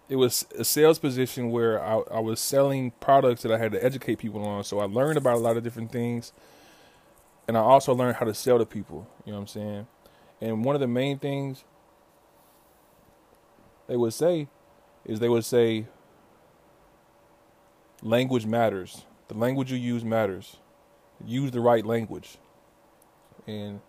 it 0.08 0.16
was 0.16 0.46
a 0.58 0.64
sales 0.64 0.98
position 0.98 1.50
where 1.50 1.82
I, 1.82 2.00
I 2.12 2.20
was 2.20 2.40
selling 2.40 2.92
products 3.00 3.42
that 3.42 3.52
i 3.52 3.58
had 3.58 3.72
to 3.72 3.84
educate 3.84 4.16
people 4.18 4.44
on. 4.44 4.64
So 4.64 4.80
i 4.80 4.84
learned 4.84 5.18
about 5.18 5.36
a 5.36 5.40
lot 5.40 5.56
of 5.56 5.64
different 5.64 5.92
things. 5.92 6.32
And 7.48 7.56
i 7.56 7.60
also 7.60 7.94
learned 7.94 8.16
how 8.16 8.26
to 8.26 8.34
sell 8.34 8.58
to 8.58 8.66
people 8.66 9.08
you 9.24 9.32
know 9.32 9.38
what 9.38 9.42
i'm 9.42 9.48
saying? 9.48 9.86
And 10.40 10.64
one 10.64 10.76
of 10.76 10.80
the 10.80 10.88
main 10.88 11.18
things 11.18 11.64
they 13.92 13.96
would 13.96 14.14
say 14.14 14.48
is 15.04 15.20
they 15.20 15.28
would 15.28 15.44
say 15.44 15.86
language 18.02 18.46
matters 18.46 19.04
the 19.28 19.34
language 19.34 19.70
you 19.70 19.78
use 19.78 20.04
matters 20.04 20.56
use 21.24 21.50
the 21.50 21.60
right 21.60 21.84
language 21.84 22.38
and 23.46 23.80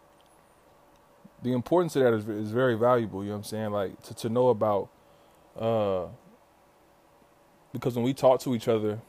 the 1.43 1.51
importance 1.51 1.95
of 1.95 2.03
that 2.03 2.13
is, 2.13 2.27
is 2.27 2.51
very 2.51 2.75
valuable. 2.75 3.22
You 3.24 3.29
know 3.29 3.36
what 3.36 3.39
I'm 3.39 3.43
saying? 3.43 3.72
Like 3.72 4.01
to, 4.03 4.13
to 4.15 4.29
know 4.29 4.48
about, 4.48 4.89
uh, 5.60 6.07
because 7.72 7.95
when 7.95 8.05
we 8.05 8.13
talk 8.13 8.39
to 8.41 8.55
each 8.55 8.67
other, 8.67 9.01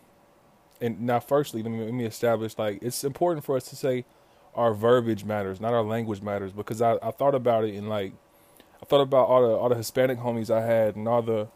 and 0.81 1.01
now 1.01 1.21
firstly, 1.21 1.63
let 1.63 1.71
me, 1.71 1.85
let 1.85 1.95
me 1.95 2.05
establish 2.05 2.59
like 2.59 2.81
it's 2.83 3.05
important 3.05 3.45
for 3.45 3.57
us 3.57 3.65
to 3.69 3.77
say 3.77 4.05
our 4.55 4.75
verbiage 4.75 5.25
matters, 5.25 5.61
not 5.61 5.73
our 5.73 5.83
language 5.83 6.21
matters. 6.21 6.53
Because 6.53 6.83
I, 6.83 6.99
I 7.03 7.13
thought 7.13 7.35
about 7.35 7.65
it 7.65 7.75
and 7.75 7.89
like 7.89 8.13
I 8.85 8.87
thought 8.87 9.01
about 9.01 9.29
all 9.29 9.41
the 9.41 9.55
all 9.55 9.71
the 9.71 9.77
Hispanic 9.77 10.19
homies 10.19 10.51
I 10.51 10.61
had 10.61 10.95
and 10.95 11.09
all 11.09 11.23
the 11.23 11.49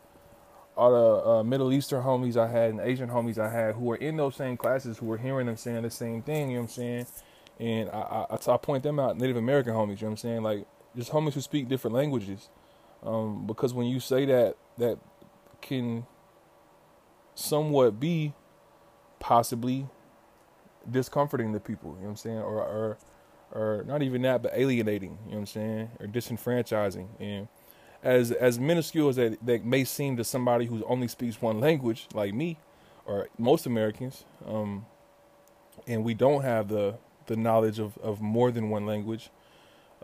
all 0.75 0.91
the 0.93 1.29
uh, 1.31 1.43
Middle 1.43 1.75
Eastern 1.75 2.03
homies 2.03 2.39
I 2.39 2.49
had 2.51 2.71
and 2.71 2.81
Asian 2.81 3.11
homies 3.11 3.37
I 3.37 3.51
had 3.53 3.75
who 3.75 3.85
were 3.85 3.97
in 3.97 4.17
those 4.17 4.35
same 4.35 4.57
classes 4.57 4.97
who 4.97 5.05
were 5.05 5.19
hearing 5.19 5.47
them 5.47 5.59
saying 5.59 5.83
the 5.83 5.91
same 5.91 6.23
thing. 6.23 6.49
You 6.49 6.57
know 6.57 6.63
what 6.63 6.71
I'm 6.71 6.75
saying? 6.75 7.07
And 7.61 7.91
I, 7.91 8.27
I, 8.31 8.55
I 8.55 8.57
point 8.57 8.83
them 8.83 8.99
out, 8.99 9.19
Native 9.19 9.37
American 9.37 9.75
homies. 9.75 10.01
You 10.01 10.07
know 10.07 10.07
what 10.07 10.11
I'm 10.13 10.17
saying? 10.17 10.43
Like 10.43 10.67
just 10.97 11.13
homies 11.13 11.35
who 11.35 11.43
speak 11.43 11.69
different 11.69 11.95
languages. 11.95 12.49
Um, 13.03 13.47
because 13.47 13.75
when 13.75 13.89
you 13.89 14.01
say 14.01 14.25
that, 14.25 14.57
that 14.79 14.99
can 15.61 16.07
somewhat 17.35 18.01
be 18.01 18.33
possibly 19.21 19.87
discomforting 20.91 21.53
to 21.53 21.61
people, 21.61 21.91
you 21.91 21.97
know 21.97 22.03
what 22.05 22.11
I'm 22.11 22.17
saying? 22.17 22.39
Or, 22.39 22.57
or, 22.63 22.99
or 23.53 23.85
not 23.87 24.03
even 24.03 24.23
that, 24.23 24.43
but 24.43 24.53
alienating, 24.55 25.19
you 25.25 25.33
know 25.33 25.33
what 25.33 25.39
I'm 25.41 25.47
saying? 25.47 25.91
Or 26.01 26.07
disenfranchising. 26.07 27.07
And 27.19 27.49
as, 28.03 28.31
as 28.33 28.59
minuscule 28.59 29.09
as 29.09 29.17
that, 29.17 29.39
that 29.45 29.65
may 29.65 29.85
seem 29.85 30.17
to 30.17 30.25
somebody 30.25 30.67
who 30.67 30.85
only 30.85 31.09
speaks 31.09 31.41
one 31.41 31.61
language, 31.61 32.07
like 32.15 32.35
me, 32.35 32.59
or 33.07 33.29
most 33.39 33.67
Americans, 33.67 34.25
um, 34.47 34.87
and 35.87 36.05
we 36.05 36.15
don't 36.15 36.43
have 36.43 36.69
the, 36.69 36.97
the 37.27 37.37
knowledge 37.37 37.79
of, 37.79 37.97
of 37.99 38.21
more 38.21 38.51
than 38.51 38.71
one 38.71 38.87
language, 38.87 39.31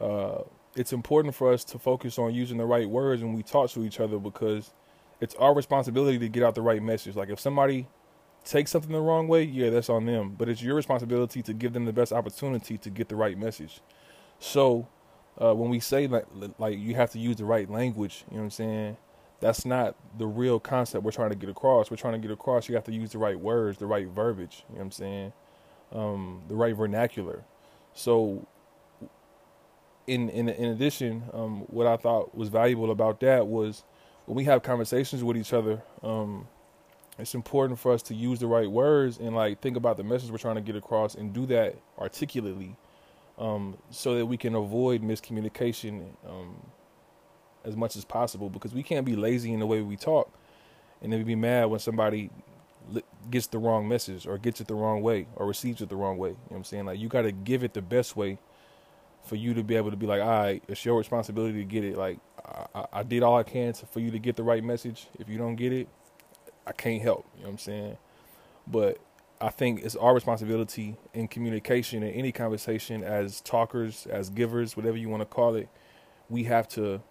uh, 0.00 0.38
it's 0.76 0.92
important 0.92 1.34
for 1.34 1.52
us 1.52 1.64
to 1.64 1.78
focus 1.78 2.18
on 2.18 2.34
using 2.34 2.58
the 2.58 2.64
right 2.64 2.88
words 2.88 3.22
when 3.22 3.34
we 3.34 3.42
talk 3.42 3.70
to 3.70 3.84
each 3.84 4.00
other 4.00 4.18
because 4.18 4.72
it's 5.20 5.34
our 5.36 5.54
responsibility 5.54 6.18
to 6.18 6.28
get 6.28 6.42
out 6.42 6.54
the 6.54 6.62
right 6.62 6.82
message. 6.82 7.14
Like 7.14 7.28
if 7.28 7.38
somebody 7.38 7.86
takes 8.44 8.70
something 8.70 8.92
the 8.92 9.00
wrong 9.00 9.28
way, 9.28 9.42
yeah, 9.42 9.70
that's 9.70 9.88
on 9.88 10.06
them. 10.06 10.34
But 10.36 10.48
it's 10.48 10.62
your 10.62 10.74
responsibility 10.74 11.42
to 11.42 11.52
give 11.52 11.72
them 11.72 11.84
the 11.84 11.92
best 11.92 12.12
opportunity 12.12 12.78
to 12.78 12.90
get 12.90 13.08
the 13.08 13.16
right 13.16 13.38
message. 13.38 13.80
So 14.38 14.88
uh, 15.40 15.54
when 15.54 15.70
we 15.70 15.80
say 15.80 16.06
like 16.06 16.26
like 16.58 16.78
you 16.78 16.94
have 16.94 17.10
to 17.12 17.18
use 17.18 17.36
the 17.36 17.44
right 17.44 17.68
language, 17.70 18.24
you 18.30 18.36
know 18.36 18.42
what 18.42 18.44
I'm 18.44 18.50
saying? 18.50 18.96
That's 19.40 19.64
not 19.66 19.96
the 20.18 20.26
real 20.26 20.60
concept 20.60 21.04
we're 21.04 21.10
trying 21.10 21.30
to 21.30 21.36
get 21.36 21.50
across. 21.50 21.90
We're 21.90 21.96
trying 21.96 22.14
to 22.14 22.18
get 22.18 22.30
across 22.30 22.68
you 22.68 22.74
have 22.76 22.84
to 22.84 22.92
use 22.92 23.10
the 23.10 23.18
right 23.18 23.38
words, 23.38 23.78
the 23.78 23.86
right 23.86 24.06
verbiage, 24.08 24.64
you 24.68 24.74
know 24.74 24.78
what 24.78 24.84
I'm 24.84 24.90
saying? 24.92 25.32
Um, 25.92 26.42
the 26.48 26.54
right 26.54 26.74
vernacular. 26.74 27.44
So 27.94 28.46
in 30.06 30.28
in 30.30 30.48
in 30.48 30.70
addition, 30.70 31.24
um, 31.32 31.60
what 31.68 31.86
I 31.86 31.96
thought 31.96 32.34
was 32.34 32.48
valuable 32.48 32.90
about 32.90 33.20
that 33.20 33.46
was 33.46 33.84
when 34.26 34.36
we 34.36 34.44
have 34.44 34.62
conversations 34.62 35.22
with 35.22 35.36
each 35.36 35.52
other, 35.52 35.82
um, 36.02 36.48
it's 37.18 37.34
important 37.34 37.78
for 37.78 37.92
us 37.92 38.02
to 38.02 38.14
use 38.14 38.40
the 38.40 38.46
right 38.46 38.70
words 38.70 39.18
and 39.18 39.34
like 39.36 39.60
think 39.60 39.76
about 39.76 39.96
the 39.96 40.04
message 40.04 40.30
we're 40.30 40.38
trying 40.38 40.56
to 40.56 40.60
get 40.60 40.76
across 40.76 41.14
and 41.14 41.32
do 41.32 41.46
that 41.46 41.76
articulately, 41.98 42.76
um, 43.38 43.76
so 43.90 44.16
that 44.16 44.26
we 44.26 44.36
can 44.36 44.54
avoid 44.54 45.02
miscommunication 45.02 46.06
um, 46.28 46.56
as 47.64 47.76
much 47.76 47.96
as 47.96 48.04
possible. 48.04 48.50
Because 48.50 48.74
we 48.74 48.82
can't 48.82 49.06
be 49.06 49.16
lazy 49.16 49.52
in 49.52 49.60
the 49.60 49.66
way 49.66 49.80
we 49.80 49.96
talk, 49.96 50.32
and 51.02 51.12
then 51.12 51.22
be 51.24 51.34
mad 51.34 51.66
when 51.66 51.80
somebody 51.80 52.30
gets 53.30 53.46
the 53.46 53.58
wrong 53.58 53.88
message 53.88 54.26
or 54.26 54.36
gets 54.36 54.60
it 54.60 54.66
the 54.66 54.74
wrong 54.74 55.00
way 55.00 55.26
or 55.36 55.46
receives 55.46 55.80
it 55.80 55.88
the 55.88 55.96
wrong 55.96 56.18
way. 56.18 56.30
You 56.30 56.34
know 56.34 56.40
what 56.48 56.56
I'm 56.58 56.64
saying? 56.64 56.86
Like 56.86 56.98
you 56.98 57.08
got 57.08 57.22
to 57.22 57.32
give 57.32 57.64
it 57.64 57.74
the 57.74 57.82
best 57.82 58.16
way 58.16 58.38
for 59.24 59.36
you 59.36 59.54
to 59.54 59.62
be 59.62 59.76
able 59.76 59.90
to 59.90 59.96
be 59.96 60.06
like, 60.06 60.20
all 60.20 60.28
right, 60.28 60.62
it's 60.68 60.84
your 60.84 60.98
responsibility 60.98 61.58
to 61.58 61.64
get 61.64 61.82
it. 61.82 61.96
Like, 61.96 62.18
I, 62.74 62.86
I 62.92 63.02
did 63.02 63.22
all 63.22 63.38
I 63.38 63.42
can 63.42 63.72
to, 63.72 63.86
for 63.86 64.00
you 64.00 64.10
to 64.10 64.18
get 64.18 64.36
the 64.36 64.42
right 64.42 64.62
message. 64.62 65.06
If 65.18 65.28
you 65.28 65.38
don't 65.38 65.56
get 65.56 65.72
it, 65.72 65.88
I 66.66 66.72
can't 66.72 67.02
help. 67.02 67.26
You 67.34 67.42
know 67.42 67.48
what 67.48 67.52
I'm 67.52 67.58
saying? 67.58 67.96
But 68.66 68.98
I 69.40 69.50
think 69.50 69.84
it's 69.84 69.96
our 69.96 70.14
responsibility 70.14 70.96
in 71.12 71.28
communication 71.28 72.02
in 72.02 72.10
any 72.14 72.32
conversation 72.32 73.02
as 73.04 73.40
talkers, 73.40 74.06
as 74.10 74.30
givers, 74.30 74.76
whatever 74.76 74.96
you 74.96 75.08
want 75.08 75.20
to 75.20 75.26
call 75.26 75.54
it. 75.54 75.68
We 76.28 76.44
have 76.44 76.68
to 76.68 77.02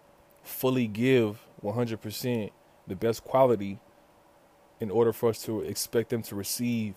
fully 0.42 0.86
give 0.86 1.38
100% 1.62 2.50
the 2.86 2.96
best 2.96 3.24
quality 3.24 3.78
in 4.80 4.90
order 4.90 5.12
for 5.12 5.28
us 5.30 5.42
to 5.44 5.60
expect 5.60 6.10
them 6.10 6.22
to 6.22 6.34
receive 6.34 6.94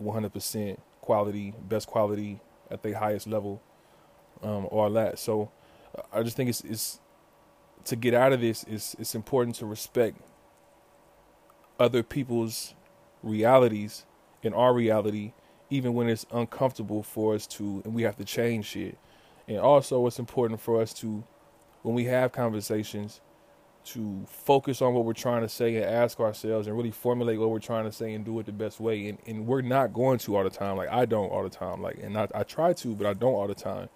100% 0.00 0.78
quality, 1.00 1.54
best 1.68 1.86
quality 1.86 2.40
at 2.70 2.82
the 2.82 2.92
highest 2.92 3.26
level 3.26 3.62
um, 4.42 4.66
all 4.70 4.90
that. 4.90 5.18
So 5.18 5.50
I 6.12 6.22
just 6.22 6.36
think 6.36 6.50
it's, 6.50 6.60
it's 6.62 7.00
to 7.84 7.96
get 7.96 8.14
out 8.14 8.32
of 8.32 8.40
this. 8.40 8.64
It's 8.64 8.94
it's 8.98 9.14
important 9.14 9.56
to 9.56 9.66
respect 9.66 10.18
other 11.78 12.02
people's 12.02 12.74
realities 13.22 14.06
and 14.42 14.54
our 14.54 14.74
reality, 14.74 15.32
even 15.70 15.94
when 15.94 16.08
it's 16.08 16.26
uncomfortable 16.32 17.02
for 17.02 17.34
us 17.34 17.46
to, 17.46 17.82
and 17.84 17.94
we 17.94 18.02
have 18.02 18.16
to 18.16 18.24
change 18.24 18.66
shit. 18.66 18.98
And 19.48 19.58
also, 19.58 20.06
it's 20.06 20.18
important 20.18 20.60
for 20.60 20.80
us 20.80 20.92
to, 20.94 21.24
when 21.82 21.94
we 21.94 22.04
have 22.04 22.32
conversations, 22.32 23.20
to 23.84 24.24
focus 24.26 24.80
on 24.80 24.94
what 24.94 25.04
we're 25.04 25.12
trying 25.12 25.42
to 25.42 25.48
say 25.48 25.76
and 25.76 25.84
ask 25.84 26.18
ourselves 26.20 26.66
and 26.66 26.76
really 26.76 26.90
formulate 26.90 27.38
what 27.38 27.50
we're 27.50 27.58
trying 27.58 27.84
to 27.84 27.92
say 27.92 28.14
and 28.14 28.24
do 28.24 28.38
it 28.40 28.46
the 28.46 28.52
best 28.52 28.80
way. 28.80 29.08
And 29.08 29.18
and 29.26 29.46
we're 29.46 29.62
not 29.62 29.92
going 29.92 30.18
to 30.20 30.36
all 30.36 30.44
the 30.44 30.50
time. 30.50 30.76
Like 30.76 30.88
I 30.90 31.04
don't 31.04 31.28
all 31.28 31.42
the 31.42 31.50
time. 31.50 31.82
Like 31.82 31.98
and 32.02 32.16
I 32.16 32.28
I 32.34 32.42
try 32.44 32.72
to, 32.72 32.94
but 32.94 33.06
I 33.06 33.12
don't 33.12 33.34
all 33.34 33.46
the 33.46 33.54
time. 33.54 33.88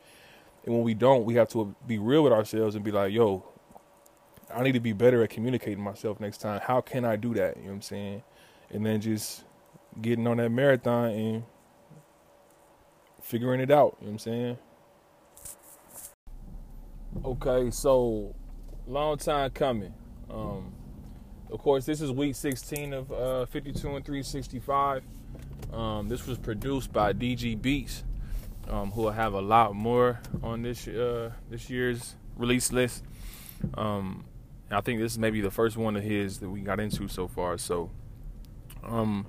And 0.64 0.74
when 0.74 0.84
we 0.84 0.94
don't, 0.94 1.24
we 1.24 1.34
have 1.34 1.48
to 1.50 1.74
be 1.86 1.98
real 1.98 2.22
with 2.22 2.32
ourselves 2.32 2.74
and 2.74 2.84
be 2.84 2.90
like, 2.90 3.12
yo, 3.12 3.44
I 4.54 4.62
need 4.62 4.72
to 4.72 4.80
be 4.80 4.92
better 4.92 5.22
at 5.22 5.30
communicating 5.30 5.82
myself 5.82 6.20
next 6.20 6.38
time. 6.38 6.60
How 6.62 6.80
can 6.80 7.04
I 7.04 7.16
do 7.16 7.34
that? 7.34 7.56
You 7.56 7.62
know 7.64 7.68
what 7.68 7.74
I'm 7.74 7.82
saying? 7.82 8.22
And 8.70 8.84
then 8.84 9.00
just 9.00 9.44
getting 10.00 10.26
on 10.26 10.38
that 10.38 10.50
marathon 10.50 11.10
and 11.10 11.42
figuring 13.22 13.60
it 13.60 13.70
out. 13.70 13.96
You 14.00 14.06
know 14.06 14.12
what 14.12 14.12
I'm 14.12 14.18
saying? 14.18 14.58
Okay, 17.24 17.70
so 17.70 18.34
long 18.86 19.18
time 19.18 19.50
coming. 19.50 19.94
Um, 20.30 20.72
of 21.50 21.58
course, 21.60 21.86
this 21.86 22.00
is 22.00 22.10
week 22.10 22.34
16 22.34 22.92
of 22.92 23.12
uh, 23.12 23.46
52 23.46 23.96
and 23.96 24.04
365. 24.04 25.02
Um, 25.72 26.08
this 26.08 26.26
was 26.26 26.38
produced 26.38 26.92
by 26.92 27.12
DG 27.12 27.60
Beats 27.60 28.04
um, 28.68 28.90
who 28.92 29.02
will 29.02 29.10
have 29.10 29.32
a 29.32 29.40
lot 29.40 29.74
more 29.74 30.20
on 30.42 30.62
this 30.62 30.86
uh, 30.86 31.30
this 31.50 31.70
year's 31.70 32.14
release 32.36 32.72
list. 32.72 33.04
Um, 33.74 34.24
I 34.70 34.80
think 34.80 35.00
this 35.00 35.12
is 35.12 35.18
maybe 35.18 35.40
the 35.40 35.50
first 35.50 35.76
one 35.76 35.96
of 35.96 36.02
his 36.02 36.40
that 36.40 36.50
we 36.50 36.60
got 36.60 36.78
into 36.80 37.08
so 37.08 37.26
far. 37.26 37.56
So, 37.56 37.90
um, 38.84 39.26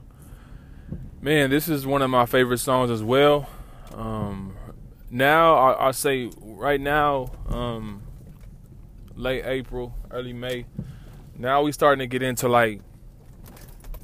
man, 1.21 1.49
this 1.49 1.69
is 1.69 1.85
one 1.87 2.01
of 2.01 2.09
my 2.09 2.25
favorite 2.25 2.57
songs 2.57 2.91
as 2.91 3.03
well. 3.03 3.47
Um, 3.93 4.55
now 5.09 5.55
I, 5.55 5.87
I 5.87 5.91
say 5.91 6.29
right 6.41 6.79
now, 6.79 7.31
um, 7.47 8.03
late 9.15 9.43
April, 9.45 9.95
early 10.11 10.33
May. 10.33 10.65
Now 11.37 11.61
we 11.61 11.71
starting 11.71 11.99
to 11.99 12.07
get 12.07 12.21
into 12.21 12.49
like 12.49 12.81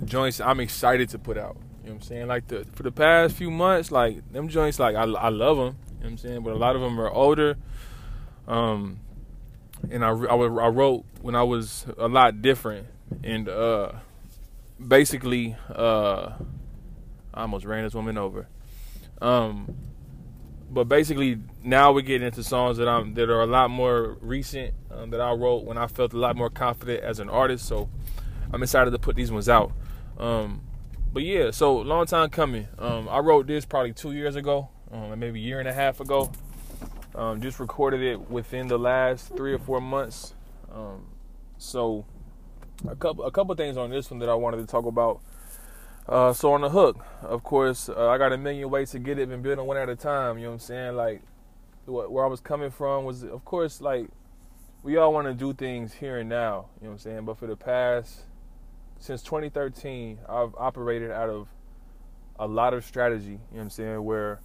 joints 0.04 0.39
I'm 0.39 0.60
excited 0.60 1.10
to 1.10 1.20
put 1.20 1.38
out. 1.38 1.58
You 1.84 1.89
know 1.89 1.96
what 1.96 2.01
I'm 2.04 2.08
saying? 2.08 2.27
Like 2.27 2.48
the 2.48 2.65
for 2.74 2.84
the 2.84 2.92
past 2.92 3.36
few 3.36 3.51
months, 3.51 3.92
like 3.92 4.32
them 4.32 4.48
joints, 4.48 4.80
like 4.80 4.96
I, 4.96 5.04
I 5.04 5.30
love 5.30 5.58
them. 5.58 5.65
You 5.65 5.72
know 5.72 5.75
what 6.00 6.10
I'm 6.12 6.18
saying? 6.18 6.44
But 6.44 6.54
a 6.54 6.58
lot 6.58 6.75
of 6.75 6.82
them 6.82 7.00
are 7.00 7.10
older. 7.10 7.58
Um, 8.48 9.00
and 9.92 10.04
I, 10.04 10.10
I, 10.10 10.36
I 10.36 10.68
wrote 10.68 11.06
when 11.22 11.36
I 11.36 11.44
was 11.44 11.86
a 11.98 12.08
lot 12.08 12.42
different, 12.42 12.88
and 13.24 13.50
uh, 13.50 13.92
basically, 14.86 15.56
uh, 15.74 16.34
I 17.34 17.42
almost 17.42 17.65
ran 17.65 17.84
this 17.84 17.94
woman 17.94 18.18
over. 18.18 18.48
Um, 19.22 19.75
but 20.70 20.86
basically, 20.86 21.39
now 21.63 21.94
we're 21.94 22.01
getting 22.01 22.27
into 22.27 22.44
songs 22.44 22.77
that 22.77 22.88
I'm 22.88 23.13
that 23.13 23.30
are 23.30 23.42
a 23.42 23.46
lot 23.46 23.70
more 23.70 24.18
recent 24.22 24.74
um, 24.92 25.10
that 25.12 25.22
I 25.22 25.32
wrote 25.32 25.63
when 25.63 25.77
I 25.77 25.88
felt 25.88 26.13
a 26.13 26.18
lot 26.18 26.36
more 26.36 26.50
confident 26.50 27.04
as 27.04 27.20
an 27.20 27.30
artist. 27.30 27.65
So 27.65 27.89
I'm 28.51 28.62
excited 28.63 28.92
to 28.92 29.00
put 29.00 29.15
these 29.15 29.32
ones 29.32 29.48
out. 29.48 29.72
Um, 30.18 30.62
but 31.13 31.24
yeah, 31.24 31.51
so 31.51 31.77
long 31.77 32.06
time 32.08 32.30
coming. 32.30 32.68
Um, 32.77 33.08
I 33.10 33.20
wrote 33.20 33.48
this 33.48 33.65
probably 33.65 33.94
two 33.94 34.12
years 34.12 34.36
ago, 34.36 34.70
um, 34.92 35.18
maybe 35.18 35.39
a 35.39 35.44
year 35.44 35.60
and 35.60 35.68
a 35.68 35.74
half 35.74 36.00
ago. 36.00 36.32
Um, 37.15 37.41
just 37.41 37.60
recorded 37.60 38.01
it 38.01 38.29
within 38.29 38.67
the 38.67 38.77
last 38.77 39.36
three 39.36 39.53
or 39.53 39.60
four 39.60 39.79
months. 39.79 40.34
Um, 40.72 41.07
so 41.57 42.05
a 42.88 42.95
couple 42.95 43.24
a 43.25 43.31
couple 43.31 43.55
things 43.55 43.77
on 43.77 43.89
this 43.89 44.12
one 44.12 44.19
that 44.19 44.29
I 44.29 44.36
wanted 44.36 44.57
to 44.57 44.65
talk 44.65 44.86
about. 44.86 45.22
Uh, 46.07 46.34
so 46.34 46.53
on 46.53 46.62
the 46.62 46.69
hook, 46.69 47.03
of 47.22 47.43
course, 47.43 47.89
uh, 47.89 48.10
I 48.10 48.17
got 48.17 48.31
a 48.31 48.38
million 48.38 48.69
ways 48.69 48.91
to 48.91 49.00
get 49.00 49.17
it. 49.17 49.29
Been 49.29 49.41
building 49.41 49.65
one 49.65 49.77
at 49.77 49.89
a 49.89 49.95
time. 49.95 50.38
You 50.38 50.43
know 50.43 50.50
what 50.50 50.53
I'm 50.55 50.60
saying? 50.60 50.95
Like 50.95 51.22
where 51.86 52.25
I 52.25 52.27
was 52.27 52.39
coming 52.41 52.72
from 52.72 53.05
was, 53.05 53.24
of 53.24 53.45
course, 53.45 53.79
like 53.79 54.07
we 54.84 54.98
all 54.98 55.13
want 55.13 55.27
to 55.27 55.34
do 55.34 55.53
things 55.53 55.93
here 55.93 56.19
and 56.19 56.29
now. 56.29 56.67
You 56.79 56.86
know 56.86 56.89
what 56.89 56.93
I'm 56.93 57.00
saying? 57.00 57.25
But 57.25 57.38
for 57.38 57.48
the 57.48 57.55
past 57.55 58.22
since 59.00 59.22
2013, 59.24 60.19
I've 60.27 60.53
operated 60.55 61.12
out 61.12 61.29
of 61.29 61.48
a 62.38 62.48
lot 62.48 62.74
of 62.74 62.84
strategy, 62.84 63.25
you 63.25 63.31
know 63.31 63.39
what 63.51 63.62
I'm 63.62 63.69
saying, 63.69 64.03
where 64.03 64.41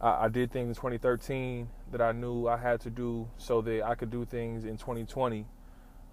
I, 0.00 0.26
I, 0.26 0.28
did 0.28 0.52
things 0.52 0.68
in 0.68 0.74
2013 0.74 1.68
that 1.92 2.02
I 2.02 2.12
knew 2.12 2.48
I 2.48 2.56
had 2.56 2.80
to 2.82 2.90
do 2.90 3.28
so 3.38 3.60
that 3.62 3.82
I 3.84 3.94
could 3.94 4.10
do 4.10 4.24
things 4.24 4.64
in 4.64 4.76
2020 4.76 5.46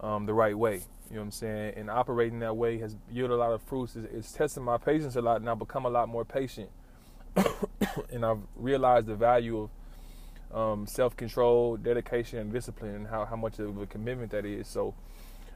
um, 0.01 0.25
the 0.25 0.33
right 0.33 0.57
way. 0.57 0.81
You 1.09 1.15
know 1.15 1.21
what 1.21 1.25
I'm 1.25 1.31
saying? 1.31 1.73
And 1.75 1.89
operating 1.89 2.39
that 2.39 2.55
way 2.55 2.77
has 2.79 2.95
yielded 3.11 3.35
a 3.35 3.37
lot 3.37 3.51
of 3.51 3.61
fruits. 3.63 3.95
It's, 3.95 4.13
it's 4.13 4.31
tested 4.31 4.63
my 4.63 4.77
patience 4.77 5.15
a 5.15 5.21
lot, 5.21 5.41
and 5.41 5.49
I've 5.49 5.59
become 5.59 5.85
a 5.85 5.89
lot 5.89 6.07
more 6.07 6.23
patient. 6.23 6.69
and 8.11 8.25
I've 8.25 8.41
realized 8.55 9.07
the 9.07 9.15
value 9.15 9.67
of 10.51 10.55
um, 10.55 10.87
self 10.87 11.15
control, 11.15 11.77
dedication, 11.77 12.39
and 12.39 12.53
discipline, 12.53 12.95
and 12.95 13.07
how, 13.07 13.25
how 13.25 13.35
much 13.35 13.59
of 13.59 13.77
a 13.81 13.87
commitment 13.87 14.31
that 14.31 14.45
is. 14.45 14.67
So, 14.67 14.93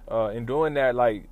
uh, 0.09 0.27
in 0.29 0.45
doing 0.45 0.73
that, 0.75 0.95
like 0.95 1.29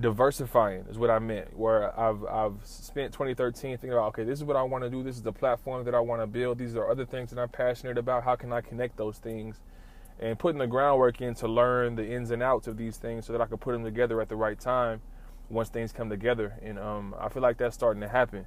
diversifying 0.00 0.84
is 0.88 0.98
what 0.98 1.10
I 1.10 1.18
meant. 1.18 1.56
Where 1.56 1.98
I've 1.98 2.24
I've 2.24 2.56
spent 2.64 3.12
2013 3.12 3.72
thinking 3.72 3.92
about, 3.92 4.08
okay, 4.08 4.24
this 4.24 4.38
is 4.38 4.44
what 4.44 4.56
I 4.56 4.62
want 4.62 4.84
to 4.84 4.90
do. 4.90 5.02
This 5.02 5.16
is 5.16 5.22
the 5.22 5.32
platform 5.32 5.84
that 5.84 5.94
I 5.94 6.00
want 6.00 6.22
to 6.22 6.26
build. 6.26 6.58
These 6.58 6.76
are 6.76 6.90
other 6.90 7.04
things 7.04 7.30
that 7.30 7.40
I'm 7.40 7.48
passionate 7.48 7.98
about. 7.98 8.24
How 8.24 8.36
can 8.36 8.52
I 8.52 8.60
connect 8.60 8.96
those 8.96 9.18
things? 9.18 9.60
And 10.18 10.38
putting 10.38 10.58
the 10.58 10.66
groundwork 10.66 11.20
in 11.20 11.34
to 11.36 11.48
learn 11.48 11.96
the 11.96 12.06
ins 12.06 12.30
and 12.30 12.42
outs 12.42 12.66
of 12.66 12.76
these 12.76 12.96
things, 12.96 13.26
so 13.26 13.32
that 13.32 13.40
I 13.40 13.46
can 13.46 13.58
put 13.58 13.72
them 13.72 13.84
together 13.84 14.20
at 14.20 14.28
the 14.28 14.36
right 14.36 14.58
time 14.58 15.00
once 15.50 15.68
things 15.68 15.92
come 15.92 16.08
together. 16.08 16.54
And 16.62 16.78
um, 16.78 17.14
I 17.18 17.28
feel 17.28 17.42
like 17.42 17.58
that's 17.58 17.74
starting 17.74 18.00
to 18.02 18.08
happen. 18.08 18.46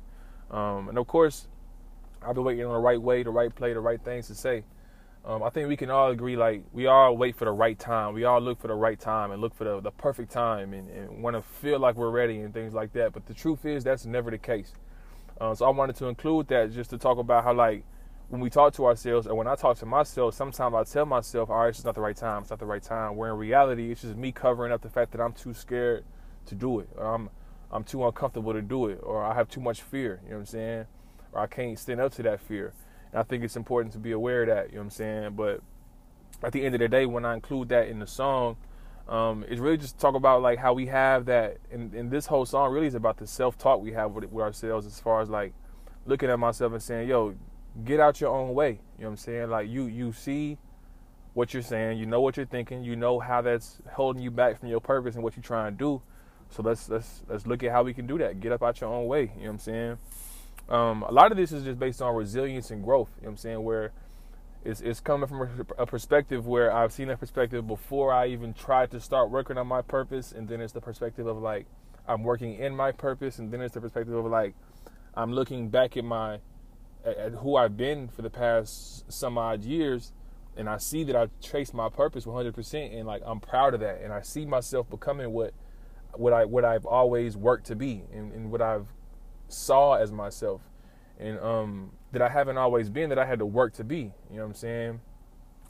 Um, 0.49 0.89
and 0.89 0.97
of 0.97 1.07
course, 1.07 1.47
I've 2.21 2.35
been 2.35 2.43
waiting 2.43 2.65
on 2.65 2.73
the 2.73 2.79
right 2.79 3.01
way, 3.01 3.23
the 3.23 3.29
right 3.29 3.53
play, 3.53 3.73
the 3.73 3.79
right 3.79 4.01
things 4.01 4.27
to 4.27 4.35
say. 4.35 4.63
Um, 5.27 5.41
I 5.41 5.49
think 5.49 5.67
we 5.67 5.75
can 5.75 5.89
all 5.89 6.11
agree, 6.11 6.37
like, 6.37 6.63
we 6.71 6.85
all 6.85 7.17
wait 7.17 7.35
for 7.35 7.45
the 7.45 7.51
right 7.51 7.79
time. 7.79 8.13
We 8.13 8.25
all 8.25 8.39
look 8.39 8.61
for 8.61 8.67
the 8.67 8.75
right 8.75 8.99
time 8.99 9.31
and 9.31 9.41
look 9.41 9.55
for 9.55 9.63
the, 9.63 9.81
the 9.81 9.89
perfect 9.89 10.31
time 10.31 10.71
and, 10.71 10.87
and 10.87 11.23
want 11.23 11.35
to 11.35 11.41
feel 11.41 11.79
like 11.79 11.95
we're 11.95 12.11
ready 12.11 12.41
and 12.41 12.53
things 12.53 12.75
like 12.75 12.93
that. 12.93 13.11
But 13.11 13.25
the 13.25 13.33
truth 13.33 13.65
is, 13.65 13.83
that's 13.83 14.05
never 14.05 14.29
the 14.29 14.37
case. 14.37 14.71
Uh, 15.41 15.55
so 15.55 15.65
I 15.65 15.69
wanted 15.69 15.95
to 15.95 16.05
include 16.05 16.47
that 16.49 16.71
just 16.71 16.91
to 16.91 16.99
talk 16.99 17.17
about 17.17 17.43
how, 17.43 17.55
like, 17.55 17.83
when 18.29 18.39
we 18.39 18.51
talk 18.51 18.73
to 18.75 18.85
ourselves, 18.85 19.25
or 19.25 19.33
when 19.33 19.47
I 19.47 19.55
talk 19.55 19.77
to 19.79 19.87
myself, 19.87 20.35
sometimes 20.35 20.75
I 20.75 20.83
tell 20.83 21.07
myself, 21.07 21.49
all 21.49 21.61
right, 21.61 21.69
it's 21.69 21.83
not 21.83 21.95
the 21.95 22.01
right 22.01 22.15
time. 22.15 22.43
It's 22.43 22.51
not 22.51 22.59
the 22.59 22.65
right 22.67 22.83
time. 22.83 23.15
Where 23.15 23.31
in 23.31 23.37
reality, 23.37 23.91
it's 23.91 24.01
just 24.01 24.15
me 24.15 24.31
covering 24.31 24.71
up 24.71 24.83
the 24.83 24.89
fact 24.89 25.11
that 25.13 25.21
I'm 25.21 25.33
too 25.33 25.55
scared 25.55 26.05
to 26.45 26.55
do 26.55 26.81
it. 26.81 26.89
Or 26.95 27.15
I'm, 27.15 27.31
I'm 27.71 27.83
too 27.83 28.05
uncomfortable 28.05 28.53
to 28.53 28.61
do 28.61 28.89
it. 28.89 28.99
Or 29.01 29.23
I 29.23 29.33
have 29.33 29.49
too 29.49 29.61
much 29.61 29.81
fear. 29.81 30.19
You 30.23 30.29
know 30.29 30.35
what 30.35 30.41
I'm 30.41 30.45
saying? 30.45 30.85
Or 31.33 31.41
I 31.41 31.47
can't 31.47 31.79
stand 31.79 31.99
up 31.99 32.13
to 32.13 32.23
that 32.23 32.41
fear. 32.41 32.73
I 33.15 33.23
think 33.23 33.43
it's 33.43 33.55
important 33.55 33.93
to 33.93 33.99
be 33.99 34.11
aware 34.11 34.43
of 34.43 34.47
that, 34.49 34.69
you 34.69 34.75
know 34.75 34.81
what 34.81 34.85
I'm 34.85 34.89
saying? 34.91 35.35
But 35.35 35.61
at 36.43 36.51
the 36.51 36.63
end 36.65 36.75
of 36.75 36.79
the 36.79 36.87
day, 36.87 37.05
when 37.05 37.25
I 37.25 37.33
include 37.33 37.69
that 37.69 37.87
in 37.87 37.99
the 37.99 38.07
song, 38.07 38.57
um, 39.07 39.45
it's 39.47 39.59
really 39.59 39.77
just 39.77 39.99
talk 39.99 40.15
about 40.15 40.41
like 40.41 40.59
how 40.59 40.73
we 40.73 40.87
have 40.87 41.25
that. 41.25 41.57
And, 41.71 41.93
and 41.93 42.11
this 42.11 42.25
whole 42.25 42.45
song 42.45 42.71
really 42.71 42.87
is 42.87 42.95
about 42.95 43.17
the 43.17 43.27
self 43.27 43.57
talk 43.57 43.81
we 43.81 43.91
have 43.93 44.11
with, 44.11 44.25
with 44.31 44.43
ourselves, 44.43 44.85
as 44.85 44.99
far 44.99 45.21
as 45.21 45.29
like 45.29 45.53
looking 46.05 46.29
at 46.29 46.39
myself 46.39 46.73
and 46.73 46.81
saying, 46.81 47.07
"Yo, 47.07 47.35
get 47.83 47.99
out 47.99 48.19
your 48.19 48.35
own 48.35 48.53
way." 48.53 48.69
You 48.69 49.03
know 49.03 49.07
what 49.07 49.09
I'm 49.11 49.17
saying? 49.17 49.49
Like 49.49 49.69
you 49.69 49.85
you 49.85 50.11
see 50.11 50.57
what 51.35 51.53
you're 51.53 51.61
saying, 51.61 51.97
you 51.99 52.05
know 52.05 52.21
what 52.21 52.37
you're 52.37 52.45
thinking, 52.45 52.81
you 52.83 52.95
know 52.95 53.19
how 53.19 53.41
that's 53.41 53.77
holding 53.91 54.23
you 54.23 54.31
back 54.31 54.57
from 54.57 54.69
your 54.69 54.79
purpose 54.79 55.15
and 55.15 55.23
what 55.23 55.35
you're 55.35 55.43
trying 55.43 55.73
to 55.73 55.77
do. 55.77 56.01
So 56.49 56.63
let's 56.63 56.87
let's 56.89 57.23
let's 57.27 57.45
look 57.45 57.61
at 57.63 57.71
how 57.71 57.83
we 57.83 57.93
can 57.93 58.07
do 58.07 58.17
that. 58.19 58.39
Get 58.39 58.53
up 58.53 58.63
out 58.63 58.79
your 58.79 58.89
own 58.89 59.05
way. 59.07 59.21
You 59.21 59.27
know 59.27 59.41
what 59.41 59.49
I'm 59.49 59.59
saying? 59.59 59.97
Um, 60.67 61.03
a 61.03 61.11
lot 61.11 61.31
of 61.31 61.37
this 61.37 61.51
is 61.51 61.63
just 61.63 61.79
based 61.79 62.01
on 62.01 62.15
resilience 62.15 62.71
and 62.71 62.83
growth. 62.83 63.09
You 63.17 63.23
know 63.23 63.27
what 63.27 63.31
I'm 63.31 63.37
saying? 63.37 63.63
Where 63.63 63.91
it's, 64.63 64.81
it's 64.81 64.99
coming 64.99 65.27
from 65.27 65.67
a, 65.77 65.85
perspective 65.85 66.47
where 66.47 66.73
I've 66.73 66.91
seen 66.91 67.07
that 67.09 67.19
perspective 67.19 67.67
before 67.67 68.11
I 68.11 68.27
even 68.27 68.53
tried 68.53 68.89
to 68.91 68.99
start 68.99 69.29
working 69.29 69.57
on 69.57 69.67
my 69.67 69.83
purpose, 69.83 70.31
and 70.31 70.49
then 70.49 70.59
it's 70.59 70.73
the 70.73 70.81
perspective 70.81 71.27
of 71.27 71.37
like 71.37 71.67
I'm 72.07 72.23
working 72.23 72.55
in 72.55 72.75
my 72.75 72.91
purpose, 72.91 73.37
and 73.37 73.51
then 73.51 73.61
it's 73.61 73.75
the 73.75 73.81
perspective 73.81 74.15
of 74.15 74.25
like 74.25 74.55
I'm 75.13 75.33
looking 75.33 75.69
back 75.69 75.95
at 75.97 76.03
my 76.03 76.39
at, 77.05 77.17
at 77.17 77.31
who 77.33 77.55
I've 77.55 77.77
been 77.77 78.07
for 78.07 78.23
the 78.23 78.29
past 78.31 79.11
some 79.11 79.37
odd 79.37 79.63
years, 79.63 80.13
and 80.57 80.67
I 80.67 80.77
see 80.77 81.03
that 81.03 81.15
I've 81.15 81.31
traced 81.43 81.75
my 81.75 81.89
purpose 81.89 82.25
100%, 82.25 82.97
and 82.97 83.05
like 83.05 83.21
I'm 83.23 83.39
proud 83.39 83.75
of 83.75 83.81
that, 83.81 84.01
and 84.01 84.11
I 84.11 84.23
see 84.23 84.45
myself 84.45 84.89
becoming 84.89 85.31
what 85.31 85.53
what 86.13 86.33
I 86.33 86.45
what 86.45 86.65
I've 86.65 86.85
always 86.85 87.37
worked 87.37 87.67
to 87.67 87.75
be, 87.75 88.01
and, 88.11 88.31
and 88.31 88.51
what 88.51 88.63
I've 88.63 88.87
saw 89.47 89.95
as 89.95 90.11
myself 90.11 90.61
and 91.19 91.39
um, 91.39 91.91
that 92.11 92.21
I 92.21 92.29
haven't 92.29 92.57
always 92.57 92.89
been 92.89 93.09
that 93.09 93.19
I 93.19 93.25
had 93.25 93.39
to 93.39 93.45
work 93.45 93.73
to 93.75 93.83
be. 93.83 93.97
You 93.97 94.11
know 94.31 94.41
what 94.41 94.45
I'm 94.45 94.53
saying? 94.53 95.01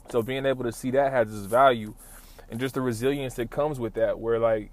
So 0.09 0.21
being 0.21 0.45
able 0.45 0.63
to 0.63 0.71
see 0.71 0.91
that 0.91 1.11
has 1.11 1.33
its 1.35 1.45
value 1.45 1.95
and 2.49 2.59
just 2.59 2.75
the 2.75 2.81
resilience 2.81 3.35
that 3.35 3.49
comes 3.49 3.79
with 3.79 3.95
that 3.95 4.19
where 4.19 4.39
like 4.39 4.71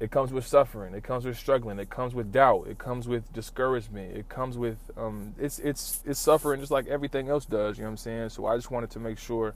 it 0.00 0.10
comes 0.10 0.32
with 0.32 0.46
suffering, 0.46 0.94
it 0.94 1.04
comes 1.04 1.24
with 1.24 1.38
struggling, 1.38 1.78
it 1.78 1.88
comes 1.88 2.14
with 2.14 2.32
doubt, 2.32 2.66
it 2.68 2.78
comes 2.78 3.06
with 3.06 3.32
discouragement, 3.32 4.16
it 4.16 4.28
comes 4.28 4.58
with 4.58 4.78
um, 4.96 5.34
it's 5.38 5.58
it's 5.58 6.02
it's 6.04 6.18
suffering 6.18 6.60
just 6.60 6.72
like 6.72 6.86
everything 6.88 7.28
else 7.28 7.44
does, 7.44 7.78
you 7.78 7.84
know 7.84 7.88
what 7.88 7.92
I'm 7.92 7.96
saying? 7.98 8.28
So 8.30 8.46
I 8.46 8.56
just 8.56 8.70
wanted 8.70 8.90
to 8.90 8.98
make 8.98 9.18
sure 9.18 9.54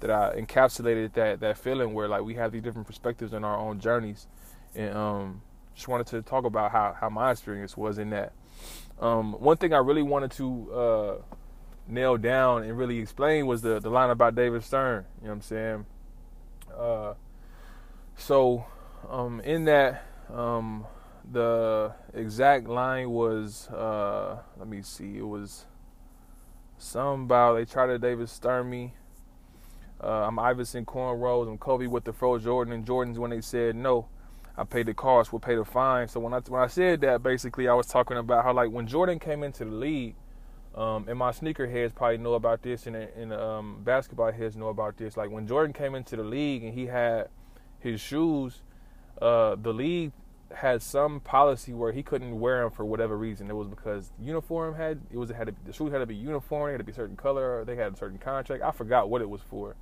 that 0.00 0.10
I 0.10 0.40
encapsulated 0.40 1.14
that 1.14 1.40
that 1.40 1.58
feeling 1.58 1.94
where 1.94 2.08
like 2.08 2.22
we 2.22 2.34
have 2.34 2.52
these 2.52 2.62
different 2.62 2.86
perspectives 2.86 3.32
in 3.32 3.44
our 3.44 3.56
own 3.56 3.80
journeys 3.80 4.26
and 4.74 4.96
um 4.96 5.42
just 5.74 5.88
wanted 5.88 6.06
to 6.08 6.22
talk 6.22 6.44
about 6.44 6.72
how, 6.72 6.96
how 6.98 7.08
my 7.08 7.30
experience 7.30 7.76
was 7.76 7.98
in 7.98 8.10
that. 8.10 8.32
Um, 9.00 9.32
one 9.34 9.56
thing 9.56 9.72
I 9.72 9.78
really 9.78 10.02
wanted 10.02 10.30
to 10.32 10.72
uh, 10.72 11.14
nail 11.88 12.16
down 12.16 12.62
and 12.62 12.76
really 12.76 12.98
explain 12.98 13.46
was 13.46 13.62
the, 13.62 13.80
the 13.80 13.90
line 13.90 14.10
about 14.10 14.34
David 14.34 14.62
Stern. 14.62 15.04
You 15.20 15.26
know 15.26 15.30
what 15.30 15.34
I'm 15.34 15.40
saying? 15.42 15.86
Uh, 16.76 17.14
so, 18.16 18.64
um, 19.10 19.40
in 19.40 19.64
that, 19.64 20.04
um, 20.32 20.86
the 21.30 21.92
exact 22.14 22.68
line 22.68 23.10
was, 23.10 23.68
uh, 23.68 24.38
let 24.58 24.68
me 24.68 24.82
see, 24.82 25.18
it 25.18 25.26
was 25.26 25.66
some 26.78 27.22
about 27.22 27.54
they 27.54 27.64
tried 27.64 27.86
to 27.86 27.98
David 27.98 28.28
Stern 28.28 28.68
me. 28.68 28.94
Uh, 30.02 30.26
I'm 30.26 30.38
Iverson 30.38 30.84
cornrows. 30.84 31.48
I'm 31.48 31.58
Kobe 31.58 31.86
with 31.86 32.02
the 32.04 32.12
Fro 32.12 32.38
Jordan 32.38 32.72
and 32.74 32.84
Jordans 32.84 33.18
when 33.18 33.30
they 33.30 33.40
said 33.40 33.76
no. 33.76 34.08
I 34.56 34.64
paid 34.64 34.86
the 34.86 34.94
cost, 34.94 35.32
will 35.32 35.40
pay 35.40 35.54
the 35.54 35.64
fine. 35.64 36.08
So 36.08 36.20
when 36.20 36.34
I 36.34 36.40
when 36.40 36.60
I 36.60 36.66
said 36.66 37.00
that, 37.02 37.22
basically 37.22 37.68
I 37.68 37.74
was 37.74 37.86
talking 37.86 38.16
about 38.16 38.44
how 38.44 38.52
like 38.52 38.70
when 38.70 38.86
Jordan 38.86 39.18
came 39.18 39.42
into 39.42 39.64
the 39.64 39.70
league, 39.70 40.14
um, 40.74 41.06
and 41.08 41.18
my 41.18 41.32
sneaker 41.32 41.66
heads 41.66 41.92
probably 41.92 42.18
know 42.18 42.34
about 42.34 42.62
this, 42.62 42.86
and 42.86 42.96
and 42.96 43.32
um, 43.32 43.78
basketball 43.82 44.30
heads 44.30 44.56
know 44.56 44.68
about 44.68 44.96
this. 44.96 45.16
Like 45.16 45.30
when 45.30 45.46
Jordan 45.46 45.72
came 45.72 45.94
into 45.94 46.16
the 46.16 46.22
league 46.22 46.64
and 46.64 46.74
he 46.74 46.86
had 46.86 47.28
his 47.78 48.00
shoes, 48.00 48.60
uh, 49.20 49.56
the 49.60 49.72
league 49.72 50.12
had 50.54 50.82
some 50.82 51.20
policy 51.20 51.72
where 51.72 51.92
he 51.92 52.02
couldn't 52.02 52.38
wear 52.38 52.60
them 52.62 52.70
for 52.70 52.84
whatever 52.84 53.16
reason. 53.16 53.48
It 53.48 53.56
was 53.56 53.68
because 53.68 54.12
uniform 54.20 54.74
had 54.74 55.00
it 55.10 55.16
was 55.16 55.30
it 55.30 55.36
had 55.36 55.46
to, 55.46 55.54
the 55.64 55.72
shoes 55.72 55.92
had 55.92 55.98
to 55.98 56.06
be 56.06 56.14
uniform, 56.14 56.70
had 56.70 56.78
to 56.78 56.84
be 56.84 56.92
a 56.92 56.94
certain 56.94 57.16
color, 57.16 57.64
they 57.64 57.76
had 57.76 57.94
a 57.94 57.96
certain 57.96 58.18
contract. 58.18 58.62
I 58.62 58.70
forgot 58.70 59.08
what 59.08 59.22
it 59.22 59.30
was 59.30 59.40
for, 59.40 59.76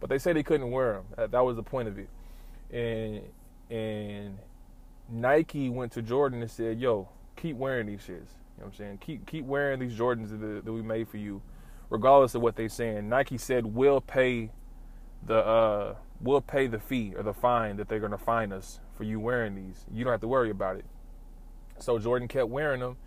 but 0.00 0.10
they 0.10 0.18
said 0.18 0.36
he 0.36 0.42
couldn't 0.42 0.70
wear 0.70 0.94
them. 0.94 1.04
That, 1.16 1.30
that 1.30 1.44
was 1.44 1.56
the 1.56 1.62
point 1.62 1.88
of 1.88 1.98
it, 1.98 2.08
and 2.70 3.22
and 3.72 4.38
Nike 5.08 5.70
went 5.70 5.92
to 5.92 6.02
Jordan 6.02 6.42
and 6.42 6.50
said, 6.50 6.78
"Yo, 6.78 7.08
keep 7.36 7.56
wearing 7.56 7.86
these 7.86 8.00
shits. 8.00 8.08
You 8.08 8.60
know 8.60 8.66
what 8.66 8.66
I'm 8.66 8.74
saying? 8.74 8.98
Keep 8.98 9.26
keep 9.26 9.46
wearing 9.46 9.80
these 9.80 9.98
Jordans 9.98 10.28
that, 10.28 10.64
that 10.64 10.72
we 10.72 10.82
made 10.82 11.08
for 11.08 11.16
you, 11.16 11.40
regardless 11.88 12.34
of 12.34 12.42
what 12.42 12.54
they're 12.54 12.68
saying." 12.68 13.08
Nike 13.08 13.38
said, 13.38 13.64
"We'll 13.64 14.02
pay 14.02 14.50
the 15.24 15.38
uh, 15.38 15.94
we'll 16.20 16.42
pay 16.42 16.66
the 16.66 16.78
fee 16.78 17.14
or 17.16 17.22
the 17.22 17.32
fine 17.32 17.76
that 17.78 17.88
they're 17.88 17.98
gonna 17.98 18.18
fine 18.18 18.52
us 18.52 18.80
for 18.92 19.04
you 19.04 19.18
wearing 19.18 19.54
these. 19.54 19.86
You 19.90 20.04
don't 20.04 20.12
have 20.12 20.20
to 20.20 20.28
worry 20.28 20.50
about 20.50 20.76
it." 20.76 20.84
So 21.78 21.98
Jordan 21.98 22.28
kept 22.28 22.50
wearing 22.50 22.80
them, 22.80 22.98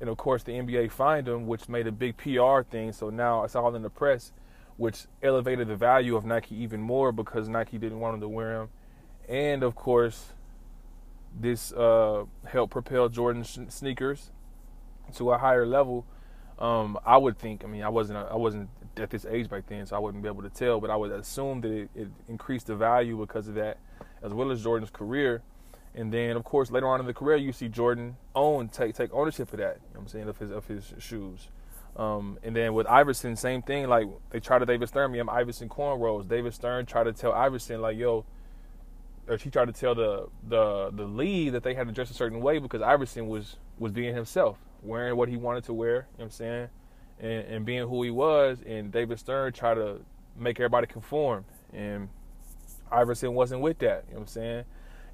and 0.00 0.08
of 0.08 0.16
course 0.16 0.42
the 0.42 0.52
NBA 0.52 0.90
fined 0.90 1.28
him, 1.28 1.46
which 1.46 1.68
made 1.68 1.86
a 1.86 1.92
big 1.92 2.16
PR 2.16 2.62
thing. 2.62 2.92
So 2.92 3.10
now 3.10 3.44
it's 3.44 3.54
all 3.54 3.74
in 3.76 3.82
the 3.82 3.90
press, 3.90 4.32
which 4.78 5.04
elevated 5.22 5.68
the 5.68 5.76
value 5.76 6.16
of 6.16 6.24
Nike 6.24 6.56
even 6.56 6.80
more 6.80 7.12
because 7.12 7.46
Nike 7.46 7.76
didn't 7.76 8.00
want 8.00 8.14
him 8.14 8.20
to 8.22 8.28
wear 8.28 8.58
them 8.58 8.70
and 9.28 9.62
of 9.62 9.74
course, 9.74 10.32
this 11.38 11.72
uh, 11.72 12.24
helped 12.46 12.72
propel 12.72 13.08
Jordan 13.08 13.44
sneakers 13.44 14.30
to 15.16 15.32
a 15.32 15.38
higher 15.38 15.66
level. 15.66 16.06
Um, 16.58 16.98
I 17.04 17.16
would 17.16 17.38
think. 17.38 17.64
I 17.64 17.66
mean, 17.66 17.82
I 17.82 17.88
wasn't. 17.88 18.18
I 18.18 18.36
wasn't 18.36 18.68
at 18.96 19.10
this 19.10 19.26
age 19.26 19.48
back 19.48 19.66
then, 19.66 19.86
so 19.86 19.96
I 19.96 19.98
wouldn't 19.98 20.22
be 20.22 20.28
able 20.28 20.42
to 20.42 20.50
tell. 20.50 20.80
But 20.80 20.90
I 20.90 20.96
would 20.96 21.10
assume 21.10 21.60
that 21.62 21.72
it, 21.72 21.90
it 21.94 22.08
increased 22.28 22.68
the 22.68 22.76
value 22.76 23.18
because 23.18 23.48
of 23.48 23.54
that, 23.54 23.78
as 24.22 24.32
well 24.32 24.50
as 24.52 24.62
Jordan's 24.62 24.90
career. 24.90 25.42
And 25.96 26.12
then, 26.12 26.36
of 26.36 26.44
course, 26.44 26.70
later 26.70 26.88
on 26.88 27.00
in 27.00 27.06
the 27.06 27.14
career, 27.14 27.36
you 27.36 27.52
see 27.52 27.68
Jordan 27.68 28.16
own 28.34 28.68
take 28.68 28.94
take 28.94 29.12
ownership 29.12 29.52
of 29.52 29.58
that. 29.58 29.76
You 29.76 29.94
know 29.94 30.00
what 30.00 30.00
I'm 30.02 30.08
saying 30.08 30.28
of 30.28 30.38
his 30.38 30.50
of 30.50 30.66
his 30.66 30.94
shoes. 30.98 31.48
Um, 31.96 32.38
and 32.42 32.54
then 32.54 32.74
with 32.74 32.86
Iverson, 32.86 33.36
same 33.36 33.62
thing. 33.62 33.88
Like 33.88 34.06
they 34.30 34.40
tried 34.40 34.60
to 34.60 34.66
David 34.66 34.88
Stern 34.88 35.12
me. 35.12 35.18
I'm 35.18 35.28
Iverson 35.28 35.68
cornrows. 35.68 36.28
David 36.28 36.54
Stern 36.54 36.86
tried 36.86 37.04
to 37.04 37.12
tell 37.12 37.32
Iverson 37.32 37.80
like, 37.80 37.96
"Yo, 37.96 38.24
or 39.28 39.38
she 39.38 39.50
tried 39.50 39.66
to 39.66 39.72
tell 39.72 39.94
the 39.94 40.28
the 40.48 40.90
the 40.92 41.04
lead 41.04 41.50
that 41.50 41.62
they 41.62 41.74
had 41.74 41.86
to 41.86 41.92
dress 41.92 42.10
a 42.10 42.14
certain 42.14 42.40
way 42.40 42.58
because 42.58 42.82
Iverson 42.82 43.28
was 43.28 43.56
was 43.78 43.92
being 43.92 44.14
himself, 44.14 44.58
wearing 44.82 45.16
what 45.16 45.28
he 45.28 45.36
wanted 45.36 45.64
to 45.64 45.72
wear. 45.72 45.88
You 45.88 45.96
know 45.96 46.06
what 46.16 46.24
I'm 46.24 46.30
saying, 46.30 46.68
and, 47.20 47.46
and 47.46 47.66
being 47.66 47.88
who 47.88 48.02
he 48.02 48.10
was. 48.10 48.58
And 48.66 48.92
David 48.92 49.18
Stern 49.18 49.52
tried 49.52 49.74
to 49.74 50.00
make 50.36 50.58
everybody 50.58 50.86
conform, 50.86 51.44
and 51.72 52.08
Iverson 52.90 53.34
wasn't 53.34 53.60
with 53.60 53.78
that. 53.78 54.04
You 54.08 54.14
know 54.14 54.20
what 54.20 54.22
I'm 54.22 54.26
saying. 54.28 54.64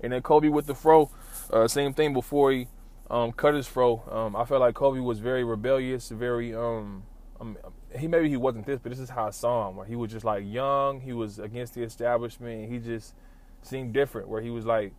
And 0.03 0.13
then 0.13 0.23
Kobe 0.23 0.49
with 0.49 0.67
the 0.67 0.75
fro, 0.75 1.11
uh, 1.53 1.69
same 1.69 1.93
thing 1.93 2.15
before 2.15 2.53
he 2.53 2.69
um, 3.11 3.33
cut 3.33 3.55
his 3.55 3.67
fro. 3.67 4.03
Um, 4.11 4.35
I 4.35 4.45
felt 4.45 4.61
like 4.61 4.75
Kobe 4.75 5.01
was 5.01 5.19
very 5.19 5.45
rebellious, 5.45 6.09
very 6.09 6.55
um, 6.55 7.03
um, 7.41 7.57
he 7.99 8.07
maybe 8.07 8.29
he 8.29 8.37
wasn't 8.37 8.67
this, 8.67 8.79
but 8.83 8.91
this 8.91 8.99
is 8.99 9.11
how 9.11 9.27
I 9.27 9.31
saw 9.31 9.69
him. 9.69 9.77
Where 9.77 9.87
he 9.87 9.97
was 9.97 10.11
just 10.11 10.25
like 10.25 10.45
young, 10.47 11.01
he 11.01 11.13
was 11.13 11.39
against 11.39 11.75
the 11.75 11.83
establishment. 11.83 12.71
he 12.71 12.79
just 12.79 13.15
seemed 13.63 13.93
different. 13.93 14.29
Where 14.29 14.43
he 14.43 14.51
was 14.51 14.67
like, 14.67 14.93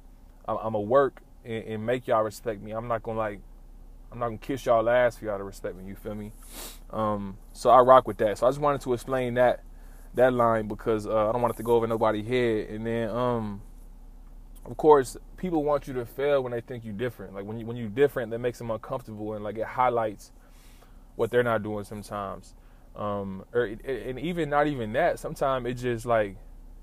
"I'm, 0.48 0.58
I'm 0.62 0.76
a 0.76 0.82
work 0.82 1.22
and, 1.46 1.64
and, 1.66 1.86
make 1.86 2.08
y'all 2.08 2.24
respect 2.24 2.62
me. 2.62 2.72
I'm 2.72 2.88
not 2.88 3.04
gonna 3.04 3.18
like 3.18 3.40
I'm 4.12 4.20
not 4.20 4.28
gonna 4.28 4.38
kiss 4.38 4.66
y'all 4.66 4.88
ass 4.90 5.18
for 5.18 5.26
y'all 5.26 5.38
to 5.38 5.44
respect 5.44 5.76
me. 5.76 5.86
You 5.86 5.96
feel 5.96 6.16
me? 6.16 6.32
Um, 6.90 7.38
so 7.54 7.70
I 7.70 7.80
rock 7.80 8.08
with 8.08 8.18
that. 8.18 8.38
So 8.38 8.48
I 8.48 8.50
just 8.50 8.60
wanted 8.60 8.82
to 8.82 8.94
explain 8.94 9.36
that 9.36 9.64
that 10.16 10.34
line 10.34 10.68
because 10.68 11.08
uh, 11.08 11.30
I 11.30 11.32
don't 11.32 11.42
want 11.42 11.54
it 11.54 11.58
to 11.58 11.64
go 11.64 11.74
over 11.76 11.88
nobody's 11.88 12.28
head. 12.28 12.70
And 12.70 12.86
then, 12.86 13.10
um, 13.10 13.62
of 14.66 14.76
course, 14.76 15.16
people 15.38 15.64
want 15.64 15.88
you 15.88 15.94
to 15.96 16.06
fail 16.06 16.44
when 16.44 16.52
they 16.52 16.62
think 16.62 16.84
you're 16.84 16.94
different. 16.94 17.34
Like 17.34 17.46
when 17.46 17.58
you 17.58 17.66
when 17.66 17.78
you're 17.78 17.90
different, 17.90 18.32
that 18.32 18.40
makes 18.40 18.58
them 18.58 18.72
uncomfortable 18.72 19.34
and 19.34 19.44
like 19.44 19.58
it 19.58 19.66
highlights 19.66 20.32
what 21.16 21.32
they're 21.32 21.44
not 21.44 21.64
doing 21.64 21.84
sometimes. 21.86 22.54
Um, 22.96 23.46
or 23.54 23.64
and 23.64 24.20
even 24.20 24.50
not 24.50 24.68
even 24.68 24.94
that. 24.94 25.20
Sometimes 25.20 25.66
it 25.68 25.76
just 25.76 26.06
like 26.06 26.36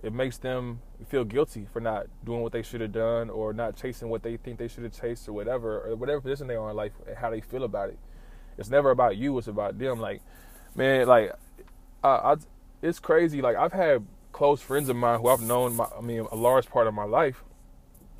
it 0.02 0.12
makes 0.12 0.38
them 0.38 0.80
feel 1.08 1.24
guilty 1.24 1.66
for 1.72 1.80
not 1.80 2.06
doing 2.24 2.42
what 2.42 2.52
they 2.52 2.62
should 2.62 2.80
have 2.80 2.92
done 2.92 3.30
or 3.30 3.52
not 3.52 3.76
chasing 3.76 4.08
what 4.08 4.22
they 4.22 4.36
think 4.36 4.58
they 4.58 4.68
should 4.68 4.84
have 4.84 4.92
chased 4.92 5.28
or 5.28 5.32
whatever 5.32 5.80
or 5.80 5.96
whatever 5.96 6.20
position 6.20 6.46
they 6.46 6.54
are 6.54 6.70
in 6.70 6.76
life 6.76 6.92
and 7.06 7.16
how 7.16 7.30
they 7.30 7.40
feel 7.40 7.64
about 7.64 7.88
it. 7.88 7.98
It's 8.56 8.70
never 8.70 8.90
about 8.90 9.16
you 9.16 9.36
it's 9.38 9.48
about 9.48 9.78
them. 9.78 10.00
Like 10.00 10.22
man 10.74 11.06
like 11.06 11.32
I, 12.04 12.08
I 12.08 12.36
it's 12.80 13.00
crazy. 13.00 13.42
Like 13.42 13.56
i've 13.56 13.72
had 13.72 14.06
close 14.32 14.60
friends 14.60 14.88
of 14.88 14.94
mine 14.94 15.18
who 15.18 15.28
i've 15.28 15.40
known 15.40 15.74
my, 15.74 15.86
i 15.96 16.00
mean 16.00 16.20
a 16.30 16.36
large 16.36 16.68
part 16.68 16.86
of 16.86 16.94
my 16.94 17.04
life 17.04 17.42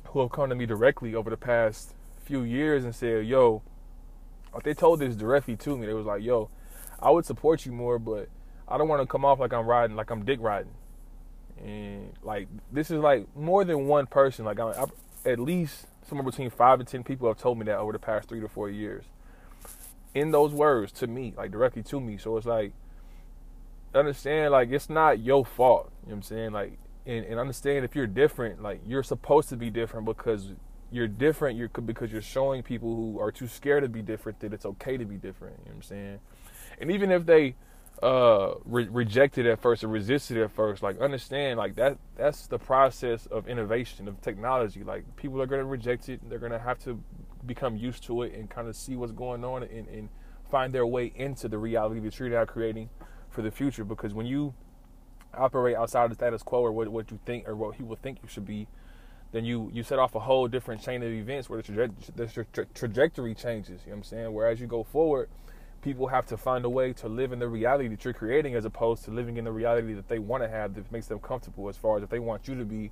who 0.07 0.19
have 0.19 0.31
come 0.31 0.49
to 0.49 0.55
me 0.55 0.65
directly 0.65 1.13
over 1.15 1.29
the 1.29 1.37
past 1.37 1.93
few 2.25 2.41
years 2.41 2.83
and 2.83 2.93
said 2.93 3.25
yo 3.25 3.61
they 4.63 4.73
told 4.73 4.99
this 4.99 5.15
directly 5.15 5.55
to 5.55 5.77
me. 5.77 5.85
They 5.85 5.93
was 5.93 6.07
like 6.07 6.23
yo 6.23 6.49
i 6.99 7.09
would 7.09 7.25
support 7.25 7.65
you 7.65 7.71
more 7.71 7.99
but 7.99 8.27
i 8.67 8.77
don't 8.77 8.87
want 8.87 9.01
to 9.01 9.07
come 9.07 9.23
off 9.23 9.39
like 9.39 9.53
i'm 9.53 9.65
riding 9.65 9.95
like 9.95 10.09
i'm 10.09 10.25
dick 10.25 10.39
riding 10.41 10.71
and 11.63 12.13
like 12.23 12.47
this 12.71 12.91
is 12.91 12.99
like 12.99 13.27
more 13.35 13.63
than 13.63 13.87
one 13.87 14.07
person. 14.07 14.45
Like 14.45 14.59
I, 14.59 14.71
I, 14.71 14.85
at 15.29 15.39
least 15.39 15.87
somewhere 16.07 16.25
between 16.25 16.49
five 16.49 16.79
and 16.79 16.87
ten 16.87 17.03
people 17.03 17.27
have 17.27 17.37
told 17.37 17.57
me 17.57 17.65
that 17.65 17.77
over 17.77 17.91
the 17.91 17.99
past 17.99 18.29
three 18.29 18.39
to 18.39 18.47
four 18.47 18.69
years. 18.69 19.05
In 20.15 20.31
those 20.31 20.51
words 20.51 20.91
to 20.93 21.07
me, 21.07 21.33
like 21.37 21.51
directly 21.51 21.83
to 21.83 21.99
me. 21.99 22.17
So 22.17 22.37
it's 22.37 22.45
like 22.45 22.73
understand 23.93 24.51
like 24.51 24.71
it's 24.71 24.89
not 24.89 25.19
your 25.19 25.45
fault. 25.45 25.91
You 26.03 26.09
know 26.09 26.15
what 26.15 26.17
I'm 26.17 26.23
saying? 26.23 26.51
Like 26.51 26.79
and, 27.05 27.25
and 27.25 27.39
understand 27.39 27.85
if 27.85 27.95
you're 27.95 28.07
different, 28.07 28.61
like 28.61 28.81
you're 28.85 29.03
supposed 29.03 29.49
to 29.49 29.55
be 29.55 29.69
different 29.69 30.05
because 30.05 30.51
you're 30.91 31.07
different 31.07 31.57
you're 31.57 31.67
because 31.67 32.11
you're 32.11 32.21
showing 32.21 32.63
people 32.63 32.95
who 32.95 33.19
are 33.19 33.31
too 33.31 33.47
scared 33.47 33.83
to 33.83 33.89
be 33.89 34.01
different 34.01 34.39
that 34.39 34.53
it's 34.53 34.65
okay 34.65 34.97
to 34.97 35.05
be 35.05 35.15
different. 35.15 35.57
You 35.59 35.65
know 35.65 35.71
what 35.71 35.75
I'm 35.75 35.81
saying? 35.83 36.19
And 36.79 36.91
even 36.91 37.11
if 37.11 37.25
they 37.25 37.55
uh 38.01 38.53
re- 38.65 38.87
rejected 38.89 39.45
at 39.45 39.61
first 39.61 39.83
or 39.83 39.87
resisted 39.87 40.37
at 40.37 40.51
first. 40.51 40.81
Like 40.81 40.99
understand 40.99 41.57
like 41.57 41.75
that 41.75 41.97
that's 42.15 42.47
the 42.47 42.57
process 42.59 43.25
of 43.27 43.47
innovation 43.47 44.07
of 44.07 44.21
technology. 44.21 44.83
Like 44.83 45.15
people 45.15 45.41
are 45.41 45.45
going 45.47 45.61
to 45.61 45.65
reject 45.65 46.09
it. 46.09 46.27
They're 46.29 46.39
going 46.39 46.51
to 46.51 46.59
have 46.59 46.79
to 46.85 47.01
become 47.45 47.75
used 47.77 48.03
to 48.05 48.23
it 48.23 48.33
and 48.33 48.49
kind 48.49 48.67
of 48.67 48.75
see 48.75 48.95
what's 48.95 49.11
going 49.11 49.43
on 49.43 49.63
and, 49.63 49.87
and 49.87 50.09
find 50.49 50.73
their 50.73 50.85
way 50.85 51.11
into 51.15 51.47
the 51.47 51.57
reality 51.57 51.99
that 52.01 52.19
you're 52.19 52.29
now 52.29 52.45
creating 52.45 52.89
for 53.29 53.41
the 53.41 53.51
future. 53.51 53.83
Because 53.83 54.13
when 54.13 54.25
you 54.25 54.53
operate 55.33 55.75
outside 55.75 56.05
of 56.05 56.09
the 56.09 56.15
status 56.15 56.41
quo 56.41 56.61
or 56.61 56.71
what, 56.71 56.87
what 56.87 57.11
you 57.11 57.19
think 57.25 57.47
or 57.47 57.55
what 57.55 57.77
people 57.77 57.95
think 58.01 58.19
you 58.23 58.29
should 58.29 58.45
be 58.45 58.67
then 59.31 59.45
you 59.45 59.69
you 59.73 59.83
set 59.83 59.99
off 59.99 60.15
a 60.15 60.19
whole 60.19 60.47
different 60.47 60.81
chain 60.81 61.03
of 61.03 61.09
events 61.09 61.49
where 61.49 61.61
the, 61.61 61.71
traje- 61.71 62.15
the 62.15 62.43
tra- 62.51 62.65
trajectory 62.73 63.35
changes 63.35 63.81
you 63.85 63.91
know 63.91 63.91
what 63.91 63.97
i'm 63.97 64.03
saying? 64.03 64.33
Whereas 64.33 64.59
you 64.59 64.67
go 64.67 64.83
forward 64.83 65.29
people 65.81 66.07
have 66.07 66.25
to 66.27 66.37
find 66.37 66.65
a 66.65 66.69
way 66.69 66.93
to 66.93 67.07
live 67.07 67.31
in 67.31 67.39
the 67.39 67.47
reality 67.47 67.87
that 67.87 68.03
you're 68.03 68.13
creating 68.13 68.55
as 68.55 68.65
opposed 68.65 69.05
to 69.05 69.11
living 69.11 69.37
in 69.37 69.45
the 69.45 69.51
reality 69.51 69.93
that 69.93 70.07
they 70.07 70.19
want 70.19 70.43
to 70.43 70.49
have 70.49 70.75
that 70.75 70.91
makes 70.91 71.07
them 71.07 71.19
comfortable 71.19 71.69
as 71.69 71.77
far 71.77 71.97
as 71.97 72.03
if 72.03 72.09
they 72.09 72.19
want 72.19 72.47
you 72.47 72.55
to 72.55 72.65
be 72.65 72.91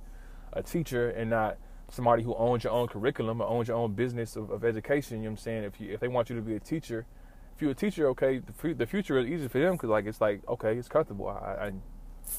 a 0.52 0.62
teacher 0.62 1.10
and 1.10 1.30
not 1.30 1.56
somebody 1.90 2.22
who 2.22 2.34
owns 2.34 2.64
your 2.64 2.72
own 2.72 2.86
curriculum 2.86 3.40
or 3.40 3.48
owns 3.48 3.68
your 3.68 3.76
own 3.76 3.92
business 3.92 4.36
of, 4.36 4.50
of 4.50 4.64
education 4.64 5.18
you 5.18 5.24
know 5.24 5.30
what 5.30 5.38
i'm 5.40 5.42
saying? 5.42 5.64
If 5.64 5.80
you 5.80 5.92
if 5.92 6.00
they 6.00 6.08
want 6.08 6.30
you 6.30 6.36
to 6.36 6.42
be 6.42 6.54
a 6.54 6.60
teacher 6.60 7.06
if 7.54 7.62
you're 7.62 7.70
a 7.72 7.74
teacher 7.74 8.08
okay 8.10 8.38
the, 8.38 8.74
the 8.74 8.86
future 8.86 9.18
is 9.18 9.26
easy 9.26 9.48
for 9.48 9.58
them 9.58 9.72
because 9.72 9.90
like 9.90 10.06
it's 10.06 10.20
like 10.20 10.42
okay 10.48 10.76
it's 10.76 10.88
comfortable. 10.88 11.28
I, 11.28 11.66
I, 11.66 11.72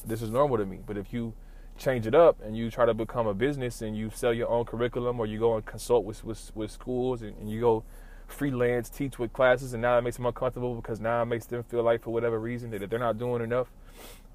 this 0.06 0.22
is 0.22 0.30
normal 0.30 0.58
to 0.58 0.66
me. 0.66 0.80
But 0.84 0.96
if 0.96 1.12
you 1.12 1.34
change 1.78 2.06
it 2.06 2.14
up 2.14 2.38
and 2.42 2.56
you 2.56 2.70
try 2.70 2.84
to 2.84 2.94
become 2.94 3.26
a 3.26 3.34
business 3.34 3.80
and 3.80 3.96
you 3.96 4.10
sell 4.14 4.34
your 4.34 4.48
own 4.48 4.64
curriculum 4.64 5.18
or 5.18 5.26
you 5.26 5.38
go 5.38 5.56
and 5.56 5.64
consult 5.64 6.04
with 6.04 6.24
with, 6.24 6.50
with 6.54 6.70
schools 6.70 7.22
and, 7.22 7.36
and 7.38 7.50
you 7.50 7.60
go 7.60 7.84
freelance, 8.30 8.88
teach 8.88 9.18
with 9.18 9.32
classes, 9.32 9.72
and 9.72 9.82
now 9.82 9.98
it 9.98 10.02
makes 10.02 10.16
them 10.16 10.26
uncomfortable 10.26 10.74
because 10.74 11.00
now 11.00 11.22
it 11.22 11.26
makes 11.26 11.46
them 11.46 11.62
feel 11.62 11.82
like 11.82 12.02
for 12.02 12.10
whatever 12.10 12.38
reason 12.38 12.70
that 12.70 12.88
they're 12.88 12.98
not 12.98 13.18
doing 13.18 13.42
enough. 13.42 13.68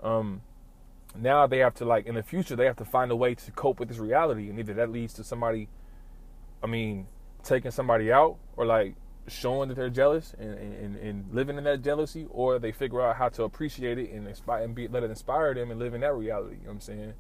Um, 0.03 0.41
now 1.17 1.47
they 1.47 1.60
have 1.60 1.73
to 1.75 1.86
like 1.86 2.05
in 2.05 2.15
the 2.15 2.23
future 2.23 2.55
they 2.55 2.65
have 2.65 2.75
to 2.77 2.86
find 2.86 3.12
a 3.12 3.15
way 3.15 3.36
to 3.36 3.51
cope 3.51 3.79
with 3.79 3.89
this 3.89 3.97
reality, 3.97 4.49
and 4.49 4.60
either 4.60 4.73
that 4.73 4.91
leads 4.91 5.13
to 5.15 5.23
somebody, 5.23 5.67
I 6.63 6.67
mean, 6.67 7.08
taking 7.43 7.71
somebody 7.71 8.12
out 8.12 8.38
or 8.58 8.65
like 8.65 8.95
showing 9.27 9.69
that 9.69 9.75
they're 9.75 9.89
jealous 9.89 10.36
and, 10.38 10.53
and, 10.53 10.95
and 10.97 11.34
living 11.34 11.58
in 11.58 11.63
that 11.63 11.81
jealousy, 11.81 12.27
or 12.29 12.60
they 12.60 12.71
figure 12.71 13.01
out 13.01 13.15
how 13.15 13.29
to 13.29 13.43
appreciate 13.43 13.97
it 13.97 14.12
and 14.12 14.27
inspire 14.27 14.63
and 14.63 14.75
be, 14.75 14.88
let 14.88 15.03
it 15.03 15.10
inspire 15.10 15.53
them 15.53 15.71
and 15.71 15.79
live 15.79 15.93
in 15.93 16.01
that 16.01 16.13
reality. 16.13 16.55
You 16.55 16.62
know 16.62 16.67
what 16.67 16.73
I'm 16.73 16.79
saying? 16.81 17.13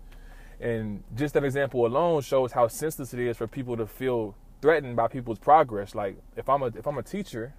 And 0.59 1.03
just 1.15 1.33
that 1.33 1.43
example 1.43 1.85
alone 1.85 2.21
shows 2.21 2.51
how 2.51 2.67
senseless 2.67 3.13
it 3.13 3.19
is 3.19 3.37
for 3.37 3.47
people 3.47 3.75
to 3.77 3.87
feel 3.87 4.35
threatened 4.65 4.95
by 4.95 5.07
people's 5.07 5.37
progress. 5.37 5.93
Like 5.93 6.17
if 6.35 6.49
I'm 6.49 6.63
a 6.63 6.67
if 6.67 6.87
I'm 6.87 6.97
a 6.97 7.03
teacher 7.03 7.53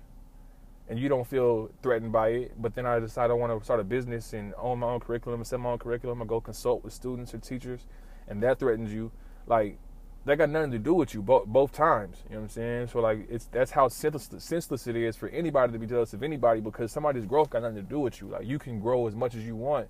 and 0.89 0.99
you 0.99 1.09
don't 1.09 1.25
feel 1.25 1.71
threatened 1.81 2.11
by 2.11 2.29
it, 2.31 2.61
but 2.61 2.75
then 2.75 2.85
I 2.85 2.99
decide 2.99 3.31
I 3.31 3.35
want 3.35 3.57
to 3.57 3.65
start 3.65 3.79
a 3.79 3.85
business 3.85 4.33
and 4.33 4.53
own 4.59 4.81
my 4.81 4.89
own 4.89 4.99
curriculum 4.99 5.39
and 5.39 5.47
set 5.47 5.61
my 5.61 5.71
own 5.71 5.79
curriculum 5.79 6.21
and 6.21 6.29
go 6.29 6.41
consult 6.41 6.83
with 6.83 6.93
students 6.93 7.33
or 7.33 7.39
teachers, 7.39 7.87
and 8.27 8.43
that 8.43 8.59
threatens 8.59 8.93
you, 8.93 9.13
like 9.47 9.79
that 10.25 10.37
got 10.37 10.51
nothing 10.51 10.73
to 10.73 10.81
do 10.81 10.95
with 10.95 11.15
you 11.15 11.23
both 11.23 11.47
both 11.47 11.71
times. 11.71 12.25
You 12.25 12.35
know 12.35 12.41
what 12.41 12.45
I'm 12.47 12.49
saying? 12.49 12.89
So 12.89 12.99
like 12.99 13.29
it's 13.31 13.45
that's 13.53 13.71
how 13.71 13.87
senseless, 13.87 14.43
senseless 14.43 14.89
it 14.89 14.97
is 14.97 15.15
for 15.15 15.29
anybody 15.29 15.73
to 15.75 15.79
be 15.79 15.87
jealous 15.87 16.13
of 16.13 16.25
anybody 16.25 16.61
because 16.61 16.91
somebody's 16.91 17.25
growth 17.25 17.51
got 17.51 17.63
nothing 17.63 17.77
to 17.77 17.83
do 17.83 18.01
with 18.01 18.21
you. 18.21 18.31
Like 18.31 18.47
you 18.47 18.59
can 18.59 18.81
grow 18.81 19.07
as 19.07 19.15
much 19.15 19.37
as 19.37 19.45
you 19.45 19.55
want, 19.55 19.87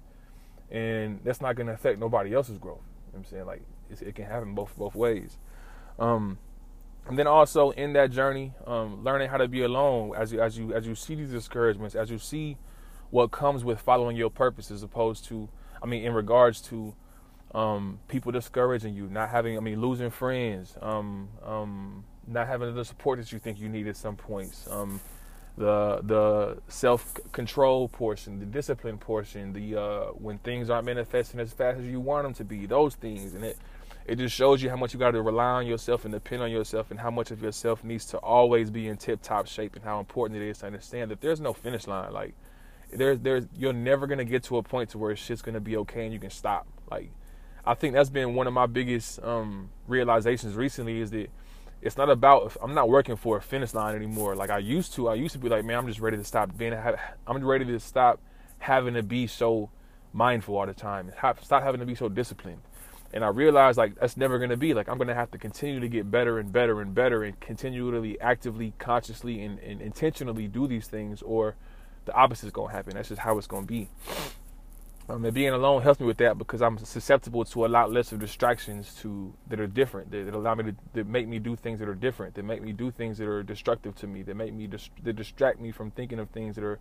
and 0.70 1.20
that's 1.24 1.40
not 1.40 1.56
going 1.56 1.68
to 1.68 1.72
affect 1.72 1.98
nobody 1.98 2.34
else's 2.34 2.58
growth. 2.58 2.84
You 3.06 3.14
know 3.14 3.18
what 3.18 3.18
I'm 3.20 3.24
saying? 3.24 3.46
Like 3.46 3.62
it 4.06 4.14
can 4.14 4.26
happen 4.26 4.54
both 4.54 4.76
both 4.76 4.94
ways. 4.94 5.38
Um, 5.98 6.36
and 7.08 7.18
then 7.18 7.26
also 7.26 7.70
in 7.70 7.92
that 7.92 8.10
journey, 8.10 8.52
um, 8.66 9.04
learning 9.04 9.28
how 9.28 9.36
to 9.36 9.48
be 9.48 9.62
alone 9.62 10.12
as 10.16 10.32
you 10.32 10.40
as 10.40 10.58
you 10.58 10.72
as 10.72 10.86
you 10.86 10.94
see 10.94 11.14
these 11.14 11.30
discouragements, 11.30 11.94
as 11.94 12.10
you 12.10 12.18
see 12.18 12.56
what 13.10 13.30
comes 13.30 13.64
with 13.64 13.80
following 13.80 14.16
your 14.16 14.30
purpose, 14.30 14.70
as 14.70 14.82
opposed 14.82 15.24
to, 15.26 15.48
I 15.82 15.86
mean, 15.86 16.02
in 16.02 16.12
regards 16.12 16.60
to 16.62 16.94
um, 17.54 18.00
people 18.08 18.32
discouraging 18.32 18.94
you, 18.94 19.06
not 19.06 19.30
having, 19.30 19.56
I 19.56 19.60
mean, 19.60 19.80
losing 19.80 20.10
friends, 20.10 20.76
um, 20.82 21.28
um 21.44 22.04
not 22.26 22.48
having 22.48 22.74
the 22.74 22.84
support 22.84 23.20
that 23.20 23.30
you 23.30 23.38
think 23.38 23.60
you 23.60 23.68
need 23.68 23.86
at 23.86 23.96
some 23.96 24.16
points, 24.16 24.68
um, 24.68 25.00
the 25.56 26.00
the 26.02 26.58
self 26.66 27.14
control 27.30 27.88
portion, 27.88 28.40
the 28.40 28.46
discipline 28.46 28.98
portion, 28.98 29.52
the 29.52 29.80
uh, 29.80 30.04
when 30.14 30.38
things 30.38 30.68
aren't 30.68 30.86
manifesting 30.86 31.38
as 31.38 31.52
fast 31.52 31.78
as 31.78 31.86
you 31.86 32.00
want 32.00 32.24
them 32.24 32.34
to 32.34 32.44
be, 32.44 32.66
those 32.66 32.96
things, 32.96 33.34
and 33.34 33.44
it 33.44 33.56
it 34.08 34.16
just 34.18 34.34
shows 34.34 34.62
you 34.62 34.70
how 34.70 34.76
much 34.76 34.92
you 34.92 35.00
got 35.00 35.10
to 35.10 35.22
rely 35.22 35.44
on 35.44 35.66
yourself 35.66 36.04
and 36.04 36.14
depend 36.14 36.40
on 36.42 36.50
yourself 36.50 36.90
and 36.90 37.00
how 37.00 37.10
much 37.10 37.30
of 37.32 37.42
yourself 37.42 37.82
needs 37.82 38.06
to 38.06 38.18
always 38.18 38.70
be 38.70 38.86
in 38.86 38.96
tip 38.96 39.20
top 39.20 39.48
shape 39.48 39.74
and 39.74 39.84
how 39.84 39.98
important 39.98 40.40
it 40.40 40.48
is 40.48 40.58
to 40.58 40.66
understand 40.66 41.10
that 41.10 41.20
there's 41.20 41.40
no 41.40 41.52
finish 41.52 41.86
line. 41.86 42.12
Like 42.12 42.34
there's 42.92 43.18
there's 43.20 43.46
you're 43.56 43.72
never 43.72 44.06
gonna 44.06 44.24
get 44.24 44.44
to 44.44 44.58
a 44.58 44.62
point 44.62 44.90
to 44.90 44.98
where 44.98 45.14
shit's 45.16 45.42
gonna 45.42 45.60
be 45.60 45.76
okay 45.78 46.04
and 46.04 46.12
you 46.12 46.20
can 46.20 46.30
stop. 46.30 46.66
Like 46.90 47.10
i 47.66 47.74
think 47.74 47.94
that's 47.94 48.10
been 48.10 48.34
one 48.34 48.46
of 48.46 48.52
my 48.52 48.66
biggest 48.66 49.20
um, 49.24 49.68
realizations 49.88 50.54
recently 50.54 51.00
is 51.00 51.10
that 51.10 51.28
it's 51.82 51.96
not 51.96 52.08
about 52.08 52.56
i'm 52.62 52.74
not 52.74 52.88
working 52.88 53.16
for 53.16 53.36
a 53.36 53.42
finish 53.42 53.74
line 53.74 53.94
anymore. 53.96 54.36
Like 54.36 54.50
i 54.50 54.58
used 54.58 54.94
to 54.94 55.08
i 55.08 55.14
used 55.14 55.32
to 55.32 55.38
be 55.38 55.48
like 55.48 55.64
man 55.64 55.78
i'm 55.78 55.86
just 55.86 56.00
ready 56.00 56.16
to 56.16 56.24
stop 56.24 56.56
being 56.56 56.74
i'm 57.26 57.44
ready 57.44 57.64
to 57.64 57.80
stop 57.80 58.20
having 58.58 58.94
to 58.94 59.02
be 59.02 59.26
so 59.26 59.68
mindful 60.12 60.56
all 60.56 60.64
the 60.64 60.72
time 60.72 61.12
stop 61.42 61.62
having 61.62 61.80
to 61.80 61.84
be 61.84 61.94
so 61.94 62.08
disciplined 62.08 62.62
and 63.12 63.24
I 63.24 63.28
realized 63.28 63.78
like 63.78 63.94
that's 63.96 64.16
never 64.16 64.38
to 64.50 64.56
be. 64.56 64.74
Like 64.74 64.88
I'm 64.88 64.98
to 65.08 65.14
have 65.14 65.30
to 65.32 65.38
continue 65.38 65.80
to 65.80 65.88
get 65.88 66.10
better 66.10 66.38
and 66.38 66.52
better 66.52 66.80
and 66.80 66.94
better 66.94 67.22
and 67.24 67.38
continually 67.40 68.20
actively 68.20 68.74
consciously 68.78 69.42
and, 69.42 69.58
and 69.60 69.80
intentionally 69.80 70.48
do 70.48 70.66
these 70.66 70.86
things 70.86 71.22
or 71.22 71.56
the 72.04 72.14
opposite 72.14 72.46
is 72.46 72.52
to 72.70 72.74
happen. 72.74 72.94
That's 72.94 73.08
just 73.08 73.20
how 73.20 73.36
it's 73.38 73.46
to 73.64 73.66
be. 73.66 73.88
Um, 75.08 75.24
and 75.24 75.32
being 75.32 75.52
alone 75.52 75.82
helps 75.82 76.00
me 76.00 76.06
with 76.06 76.16
that 76.16 76.36
because 76.36 76.60
I'm 76.60 76.78
susceptible 76.78 77.44
to 77.44 77.64
a 77.64 77.68
lot 77.68 77.92
less 77.92 78.10
of 78.10 78.18
distractions 78.18 78.92
to 79.02 79.32
that 79.46 79.60
are 79.60 79.68
different 79.68 80.10
that, 80.10 80.24
that 80.24 80.34
allow 80.34 80.56
me 80.56 80.64
to 80.64 80.76
that 80.94 81.06
make 81.06 81.28
me 81.28 81.38
do 81.38 81.54
things 81.54 81.78
that 81.78 81.88
are 81.88 81.94
different 81.94 82.34
that 82.34 82.44
make 82.44 82.60
me 82.60 82.72
do 82.72 82.90
things 82.90 83.18
that 83.18 83.28
are 83.28 83.44
destructive 83.44 83.94
to 83.96 84.08
me 84.08 84.22
that 84.24 84.34
make 84.34 84.52
me 84.52 84.66
dis- 84.66 84.90
that 85.04 85.14
distract 85.14 85.60
me 85.60 85.70
from 85.70 85.92
thinking 85.92 86.18
of 86.18 86.30
things 86.30 86.56
that 86.56 86.64
are 86.64 86.80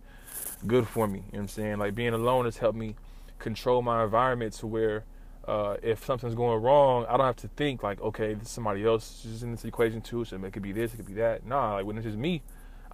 good 0.66 0.88
for 0.88 1.06
me. 1.06 1.18
You 1.18 1.24
know 1.24 1.30
what 1.30 1.40
I'm 1.42 1.48
saying? 1.48 1.78
Like 1.78 1.94
being 1.94 2.14
alone 2.14 2.46
has 2.46 2.56
helped 2.56 2.76
me 2.76 2.96
control 3.38 3.80
my 3.80 4.02
environment 4.02 4.54
to 4.54 4.66
where 4.66 5.04
uh, 5.46 5.76
if 5.82 6.04
something's 6.04 6.34
going 6.34 6.60
wrong, 6.60 7.06
I 7.08 7.16
don't 7.16 7.26
have 7.26 7.36
to 7.36 7.48
think 7.48 7.82
like, 7.82 8.00
okay, 8.00 8.34
this 8.34 8.50
somebody 8.50 8.84
else 8.84 9.24
is 9.24 9.42
in 9.42 9.52
this 9.52 9.64
equation 9.64 10.00
too, 10.00 10.24
so 10.24 10.36
it 10.36 10.52
could 10.52 10.62
be 10.62 10.72
this, 10.72 10.92
it 10.92 10.96
could 10.96 11.06
be 11.06 11.14
that. 11.14 11.46
Nah, 11.46 11.74
like 11.74 11.86
when 11.86 11.96
it's 11.96 12.04
just 12.04 12.18
me, 12.18 12.42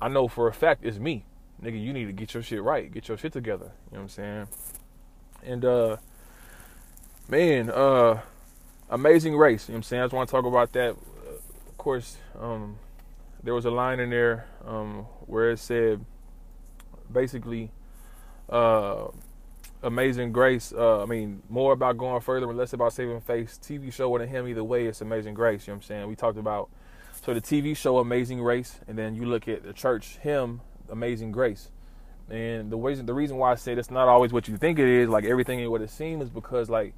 I 0.01 0.09
know 0.09 0.29
for 0.29 0.49
a 0.49 0.53
fact 0.53 0.85
it's 0.85 0.99
me. 0.99 1.25
Nigga, 1.63 1.83
you 1.83 1.93
need 1.93 2.07
to 2.07 2.13
get 2.13 2.35
your 2.35 2.43
shit 2.43 2.63
right, 2.63 2.93
get 2.93 3.09
your 3.09 3.17
shit 3.17 3.33
together. 3.33 3.73
You 3.91 3.97
know 3.97 3.99
what 3.99 4.01
I'm 4.03 4.09
saying? 4.09 4.49
And 5.45 5.65
uh, 5.65 5.97
man, 7.29 7.71
uh, 7.71 8.21
amazing 8.91 9.37
race. 9.37 9.69
You 9.69 9.73
know 9.73 9.77
what 9.77 9.79
I'm 9.79 9.83
saying? 9.85 10.03
I 10.03 10.05
just 10.07 10.15
want 10.15 10.29
to 10.29 10.33
talk 10.33 10.45
about 10.45 10.73
that. 10.73 10.91
of 10.91 11.79
course, 11.79 12.17
um, 12.39 12.79
there 13.43 13.55
was 13.55 13.65
a 13.65 13.71
line 13.71 14.01
in 14.01 14.11
there 14.11 14.47
um, 14.67 15.07
where 15.27 15.51
it 15.51 15.59
said, 15.59 16.05
basically, 17.11 17.71
uh, 18.49 19.07
Amazing 19.83 20.33
Grace. 20.33 20.73
Uh, 20.73 21.03
I 21.03 21.07
mean, 21.07 21.43
more 21.49 21.73
about 21.73 21.99
going 21.99 22.21
further 22.21 22.49
and 22.49 22.57
less 22.57 22.73
about 22.73 22.93
saving 22.93 23.21
face. 23.21 23.59
TV 23.61 23.93
show 23.93 24.09
with 24.11 24.29
him 24.29 24.47
either 24.47 24.63
way, 24.63 24.87
it's 24.87 25.01
Amazing 25.01 25.35
Grace. 25.35 25.67
You 25.67 25.73
know 25.73 25.77
what 25.77 25.85
I'm 25.85 25.89
saying? 25.89 26.09
We 26.09 26.15
talked 26.15 26.39
about 26.39 26.71
so 27.25 27.35
the 27.35 27.41
TV 27.41 27.77
show 27.77 27.99
Amazing 27.99 28.43
Race, 28.43 28.81
and 28.87 28.97
then 28.97 29.15
you 29.15 29.27
look 29.27 29.49
at 29.49 29.63
the 29.65 29.73
church 29.73 30.19
hymn 30.23 30.61
Amazing 30.89 31.33
Grace. 31.33 31.71
And 32.31 32.71
the 32.71 32.77
reason 32.77 33.07
the 33.07 33.15
reason 33.15 33.37
why 33.37 33.53
I 33.53 33.55
said 33.57 33.79
it's 33.79 33.91
not 33.91 34.09
always 34.09 34.33
what 34.33 34.49
you 34.49 34.57
think 34.57 34.79
it 34.79 34.89
is, 34.89 35.09
like 35.09 35.25
everything 35.25 35.61
ain't 35.61 35.71
what 35.71 35.83
it 35.83 35.91
seems, 35.91 36.25
is 36.25 36.31
because 36.31 36.71
like 36.71 36.95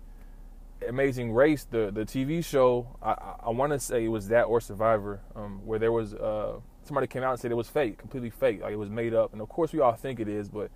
Amazing 0.87 1.33
Race, 1.33 1.65
the 1.65 1.91
the 1.91 2.05
TV 2.05 2.45
show, 2.45 2.87
I 3.03 3.35
I 3.45 3.51
want 3.51 3.73
to 3.73 3.81
say 3.81 4.05
it 4.05 4.09
was 4.09 4.29
that 4.29 4.45
or 4.45 4.61
Survivor, 4.61 5.21
um, 5.35 5.61
where 5.65 5.79
there 5.79 5.93
was 5.93 6.15
uh 6.15 6.61
somebody 6.85 7.07
came 7.07 7.23
out 7.23 7.33
and 7.33 7.41
said 7.41 7.51
it 7.51 7.57
was 7.57 7.69
fake, 7.69 7.99
completely 7.99 8.31
fake, 8.31 8.61
like 8.61 8.73
it 8.73 8.79
was 8.79 8.91
made 8.91 9.15
up. 9.15 9.33
And 9.33 9.41
of 9.41 9.49
course 9.49 9.73
we 9.73 9.81
all 9.81 9.95
think 9.95 10.21
it 10.21 10.29
is, 10.29 10.49
but 10.49 10.71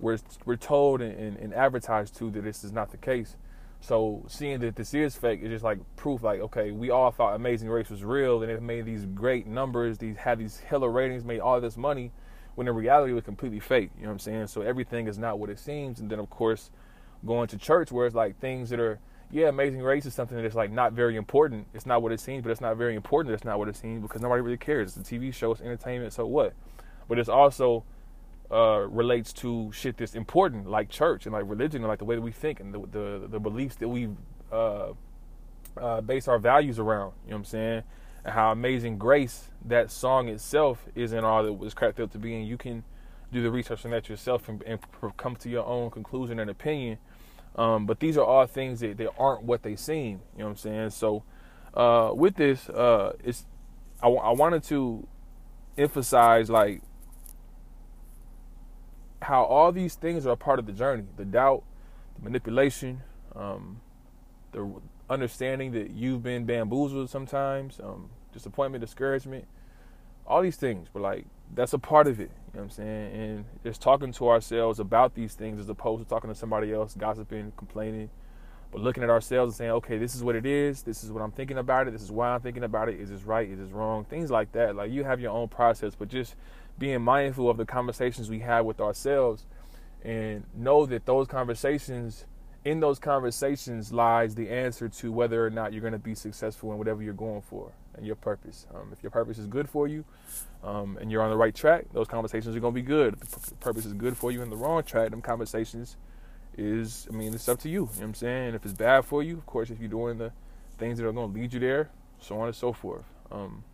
we're 0.00 0.18
we're 0.44 0.56
told 0.56 1.00
and, 1.00 1.16
and, 1.18 1.36
and 1.38 1.54
advertised 1.54 2.16
to 2.18 2.30
that 2.30 2.42
this 2.42 2.64
is 2.64 2.72
not 2.72 2.90
the 2.90 2.96
case. 2.96 3.36
So 3.80 4.24
seeing 4.28 4.60
that 4.60 4.76
this 4.76 4.94
is 4.94 5.14
fake 5.14 5.40
is 5.42 5.50
just 5.50 5.64
like 5.64 5.78
proof, 5.96 6.22
like 6.22 6.40
okay, 6.40 6.70
we 6.70 6.90
all 6.90 7.10
thought 7.10 7.34
Amazing 7.34 7.68
Race 7.68 7.90
was 7.90 8.02
real, 8.02 8.42
and 8.42 8.50
it 8.50 8.62
made 8.62 8.86
these 8.86 9.04
great 9.06 9.46
numbers, 9.46 9.98
these 9.98 10.16
had 10.16 10.38
these 10.38 10.58
hella 10.60 10.88
ratings, 10.88 11.24
made 11.24 11.40
all 11.40 11.60
this 11.60 11.76
money, 11.76 12.10
when 12.54 12.66
in 12.66 12.74
reality 12.74 13.12
it 13.12 13.14
was 13.14 13.24
completely 13.24 13.60
fake. 13.60 13.90
You 13.96 14.02
know 14.02 14.08
what 14.08 14.14
I'm 14.14 14.18
saying? 14.20 14.46
So 14.46 14.62
everything 14.62 15.06
is 15.06 15.18
not 15.18 15.38
what 15.38 15.50
it 15.50 15.58
seems. 15.58 16.00
And 16.00 16.10
then 16.10 16.18
of 16.18 16.30
course, 16.30 16.70
going 17.26 17.48
to 17.48 17.58
church 17.58 17.92
where 17.92 18.06
it's 18.06 18.14
like 18.14 18.38
things 18.40 18.70
that 18.70 18.80
are 18.80 18.98
yeah, 19.30 19.48
Amazing 19.48 19.82
Race 19.82 20.06
is 20.06 20.14
something 20.14 20.40
that's 20.40 20.54
like 20.54 20.70
not 20.70 20.92
very 20.92 21.16
important. 21.16 21.66
It's 21.74 21.86
not 21.86 22.02
what 22.02 22.12
it 22.12 22.20
seems, 22.20 22.44
but 22.44 22.50
it's 22.50 22.60
not 22.60 22.76
very 22.76 22.94
important. 22.94 23.34
It's 23.34 23.44
not 23.44 23.58
what 23.58 23.68
it 23.68 23.76
seems 23.76 24.00
because 24.00 24.22
nobody 24.22 24.42
really 24.42 24.56
cares. 24.56 24.96
It's 24.96 25.10
a 25.10 25.14
TV 25.14 25.34
show, 25.34 25.52
it's 25.52 25.60
entertainment, 25.60 26.12
so 26.12 26.24
what? 26.26 26.54
But 27.08 27.18
it's 27.18 27.28
also 27.28 27.84
uh, 28.50 28.86
relates 28.88 29.32
to 29.32 29.70
shit 29.72 29.96
that's 29.96 30.14
important, 30.14 30.68
like 30.68 30.88
church 30.88 31.26
and 31.26 31.32
like 31.32 31.44
religion, 31.46 31.82
and 31.82 31.88
like 31.88 31.98
the 31.98 32.04
way 32.04 32.14
that 32.14 32.22
we 32.22 32.32
think 32.32 32.60
and 32.60 32.74
the 32.74 32.80
the, 32.90 33.26
the 33.28 33.40
beliefs 33.40 33.76
that 33.76 33.88
we 33.88 34.08
uh, 34.52 34.92
uh, 35.76 36.00
base 36.00 36.28
our 36.28 36.38
values 36.38 36.78
around. 36.78 37.12
You 37.24 37.30
know 37.30 37.36
what 37.36 37.38
I'm 37.38 37.44
saying? 37.44 37.82
And 38.24 38.34
how 38.34 38.52
amazing 38.52 38.98
grace 38.98 39.50
that 39.64 39.90
song 39.90 40.28
itself 40.28 40.86
isn't 40.94 41.24
all 41.24 41.42
that 41.42 41.52
was 41.52 41.74
cracked 41.74 42.00
up 42.00 42.12
to 42.12 42.18
be, 42.18 42.34
and 42.34 42.46
you 42.46 42.56
can 42.56 42.84
do 43.32 43.42
the 43.42 43.50
research 43.50 43.84
on 43.84 43.90
that 43.90 44.08
yourself 44.08 44.48
and, 44.48 44.62
and 44.62 44.78
come 45.16 45.36
to 45.36 45.48
your 45.48 45.66
own 45.66 45.90
conclusion 45.90 46.38
and 46.38 46.48
opinion. 46.48 46.98
Um, 47.56 47.86
but 47.86 48.00
these 48.00 48.16
are 48.16 48.24
all 48.24 48.46
things 48.46 48.80
that, 48.80 48.96
that 48.98 49.12
aren't 49.18 49.42
what 49.42 49.62
they 49.62 49.76
seem. 49.76 50.20
You 50.34 50.40
know 50.40 50.44
what 50.46 50.50
I'm 50.50 50.56
saying? 50.56 50.90
So 50.90 51.24
uh, 51.74 52.12
with 52.14 52.36
this, 52.36 52.68
uh, 52.68 53.12
it's 53.22 53.46
I, 54.02 54.08
I 54.08 54.30
wanted 54.32 54.62
to 54.64 55.06
emphasize 55.76 56.50
like 56.50 56.82
how 59.24 59.44
all 59.44 59.72
these 59.72 59.94
things 59.94 60.26
are 60.26 60.32
a 60.32 60.36
part 60.36 60.58
of 60.58 60.66
the 60.66 60.72
journey 60.72 61.04
the 61.16 61.24
doubt, 61.24 61.62
the 62.16 62.24
manipulation, 62.24 63.02
um, 63.34 63.80
the 64.52 64.70
understanding 65.10 65.72
that 65.72 65.90
you've 65.90 66.22
been 66.22 66.44
bamboozled 66.44 67.10
sometimes, 67.10 67.80
um, 67.82 68.10
disappointment, 68.32 68.82
discouragement, 68.82 69.44
all 70.26 70.42
these 70.42 70.56
things. 70.56 70.88
But 70.92 71.02
like, 71.02 71.26
that's 71.54 71.72
a 71.72 71.78
part 71.78 72.06
of 72.06 72.20
it. 72.20 72.30
You 72.52 72.60
know 72.60 72.60
what 72.60 72.62
I'm 72.62 72.70
saying? 72.70 73.14
And 73.14 73.44
just 73.62 73.80
talking 73.80 74.12
to 74.12 74.28
ourselves 74.28 74.78
about 74.78 75.14
these 75.14 75.34
things 75.34 75.58
as 75.58 75.68
opposed 75.68 76.02
to 76.02 76.08
talking 76.08 76.30
to 76.30 76.34
somebody 76.34 76.72
else, 76.72 76.94
gossiping, 76.94 77.52
complaining, 77.56 78.10
but 78.70 78.80
looking 78.80 79.02
at 79.02 79.10
ourselves 79.10 79.52
and 79.52 79.56
saying, 79.56 79.70
okay, 79.70 79.98
this 79.98 80.14
is 80.14 80.22
what 80.22 80.34
it 80.34 80.46
is. 80.46 80.82
This 80.82 81.04
is 81.04 81.12
what 81.12 81.22
I'm 81.22 81.32
thinking 81.32 81.58
about 81.58 81.86
it. 81.86 81.92
This 81.92 82.02
is 82.02 82.10
why 82.10 82.30
I'm 82.30 82.40
thinking 82.40 82.64
about 82.64 82.88
it. 82.88 83.00
Is 83.00 83.10
this 83.10 83.22
right? 83.22 83.48
Is 83.48 83.58
this 83.58 83.70
wrong? 83.70 84.04
Things 84.04 84.30
like 84.30 84.52
that. 84.52 84.74
Like, 84.74 84.90
you 84.90 85.04
have 85.04 85.20
your 85.20 85.32
own 85.32 85.48
process, 85.48 85.94
but 85.94 86.08
just 86.08 86.34
being 86.78 87.02
mindful 87.02 87.48
of 87.48 87.56
the 87.56 87.64
conversations 87.64 88.30
we 88.30 88.40
have 88.40 88.64
with 88.64 88.80
ourselves 88.80 89.44
and 90.02 90.44
know 90.54 90.86
that 90.86 91.06
those 91.06 91.26
conversations 91.26 92.26
in 92.64 92.80
those 92.80 92.98
conversations 92.98 93.92
lies 93.92 94.34
the 94.34 94.48
answer 94.48 94.88
to 94.88 95.12
whether 95.12 95.46
or 95.46 95.50
not 95.50 95.72
you're 95.72 95.82
going 95.82 95.92
to 95.92 95.98
be 95.98 96.14
successful 96.14 96.72
in 96.72 96.78
whatever 96.78 97.02
you're 97.02 97.12
going 97.12 97.42
for 97.42 97.72
and 97.94 98.06
your 98.06 98.16
purpose. 98.16 98.66
Um, 98.74 98.88
if 98.92 99.02
your 99.02 99.10
purpose 99.10 99.38
is 99.38 99.46
good 99.46 99.68
for 99.68 99.86
you 99.86 100.04
um, 100.62 100.96
and 101.00 101.12
you're 101.12 101.22
on 101.22 101.30
the 101.30 101.36
right 101.36 101.54
track, 101.54 101.86
those 101.92 102.08
conversations 102.08 102.56
are 102.56 102.60
going 102.60 102.72
to 102.74 102.80
be 102.80 102.86
good. 102.86 103.18
If 103.20 103.30
the 103.30 103.54
purpose 103.56 103.84
is 103.84 103.92
good 103.92 104.16
for 104.16 104.32
you 104.32 104.40
in 104.42 104.48
the 104.48 104.56
wrong 104.56 104.82
track, 104.82 105.10
them 105.10 105.20
conversations 105.20 105.96
is, 106.56 107.06
I 107.10 107.14
mean, 107.14 107.34
it's 107.34 107.48
up 107.48 107.60
to 107.60 107.68
you. 107.68 107.74
You 107.74 107.78
know 107.80 107.86
what 107.86 108.02
I'm 108.02 108.14
saying? 108.14 108.54
If 108.54 108.64
it's 108.64 108.74
bad 108.74 109.04
for 109.04 109.22
you, 109.22 109.36
of 109.36 109.46
course, 109.46 109.70
if 109.70 109.78
you're 109.78 109.88
doing 109.88 110.16
the 110.16 110.32
things 110.78 110.98
that 110.98 111.06
are 111.06 111.12
going 111.12 111.32
to 111.32 111.38
lead 111.38 111.52
you 111.52 111.60
there, 111.60 111.90
so 112.18 112.40
on 112.40 112.46
and 112.46 112.56
so 112.56 112.72
forth. 112.72 113.04
Um, 113.30 113.64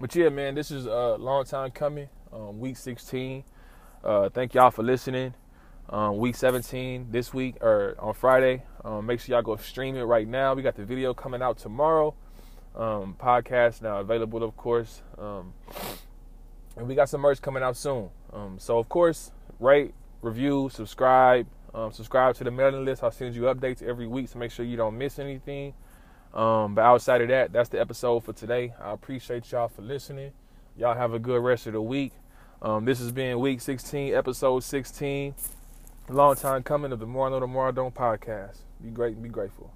but 0.00 0.14
yeah, 0.14 0.28
man, 0.28 0.54
this 0.54 0.70
is 0.70 0.86
a 0.86 1.16
long 1.18 1.44
time 1.44 1.70
coming 1.70 2.08
um, 2.32 2.58
week 2.58 2.76
16. 2.76 3.44
Uh, 4.02 4.28
thank 4.28 4.54
y'all 4.54 4.70
for 4.70 4.82
listening. 4.82 5.34
Um, 5.90 6.18
week 6.18 6.34
17 6.36 7.08
this 7.10 7.32
week 7.32 7.56
or 7.62 7.96
on 7.98 8.14
Friday. 8.14 8.62
Um, 8.84 9.06
make 9.06 9.20
sure 9.20 9.34
y'all 9.34 9.42
go 9.42 9.56
stream 9.56 9.96
it 9.96 10.02
right 10.02 10.28
now. 10.28 10.54
We 10.54 10.62
got 10.62 10.76
the 10.76 10.84
video 10.84 11.14
coming 11.14 11.42
out 11.42 11.58
tomorrow. 11.58 12.14
Um, 12.76 13.16
podcast 13.18 13.82
now 13.82 13.98
available, 13.98 14.42
of 14.42 14.56
course. 14.56 15.02
Um, 15.16 15.54
and 16.76 16.86
we 16.86 16.94
got 16.94 17.08
some 17.08 17.22
merch 17.22 17.40
coming 17.40 17.62
out 17.62 17.76
soon. 17.76 18.10
Um, 18.32 18.58
so, 18.58 18.78
of 18.78 18.88
course, 18.88 19.32
rate, 19.58 19.94
review, 20.22 20.70
subscribe. 20.72 21.46
subscribe 21.92 22.34
to 22.36 22.44
the 22.44 22.50
mailing 22.50 22.84
list. 22.84 23.02
I'll 23.02 23.10
send 23.10 23.34
you 23.34 23.42
updates 23.42 23.82
every 23.82 24.06
week, 24.06 24.28
so 24.28 24.38
make 24.38 24.50
sure 24.50 24.64
you 24.64 24.76
don't 24.76 24.96
miss 24.96 25.18
anything. 25.18 25.72
but 26.32 26.78
outside 26.78 27.22
of 27.22 27.28
that, 27.28 27.52
that's 27.52 27.70
the 27.70 27.80
episode 27.80 28.24
for 28.24 28.32
today. 28.32 28.74
I 28.80 28.92
appreciate 28.92 29.50
y'all 29.50 29.68
for 29.68 29.82
listening. 29.82 30.32
Y'all 30.78 30.94
have 30.94 31.12
a 31.12 31.18
good 31.18 31.42
rest 31.42 31.66
of 31.66 31.72
the 31.72 31.82
week. 31.82 32.12
Um, 32.62 32.84
this 32.84 33.00
has 33.00 33.10
been 33.10 33.40
week 33.40 33.60
16, 33.60 34.14
episode 34.14 34.62
16. 34.62 35.34
Long 36.08 36.36
time 36.36 36.62
coming 36.62 36.92
of 36.92 37.00
the 37.00 37.06
More 37.06 37.26
I 37.26 37.30
Know, 37.30 37.60
I 37.66 37.72
Don't 37.72 37.92
podcast. 37.92 38.58
Be 38.80 38.90
great 38.90 39.14
and 39.14 39.22
be 39.24 39.28
grateful. 39.28 39.72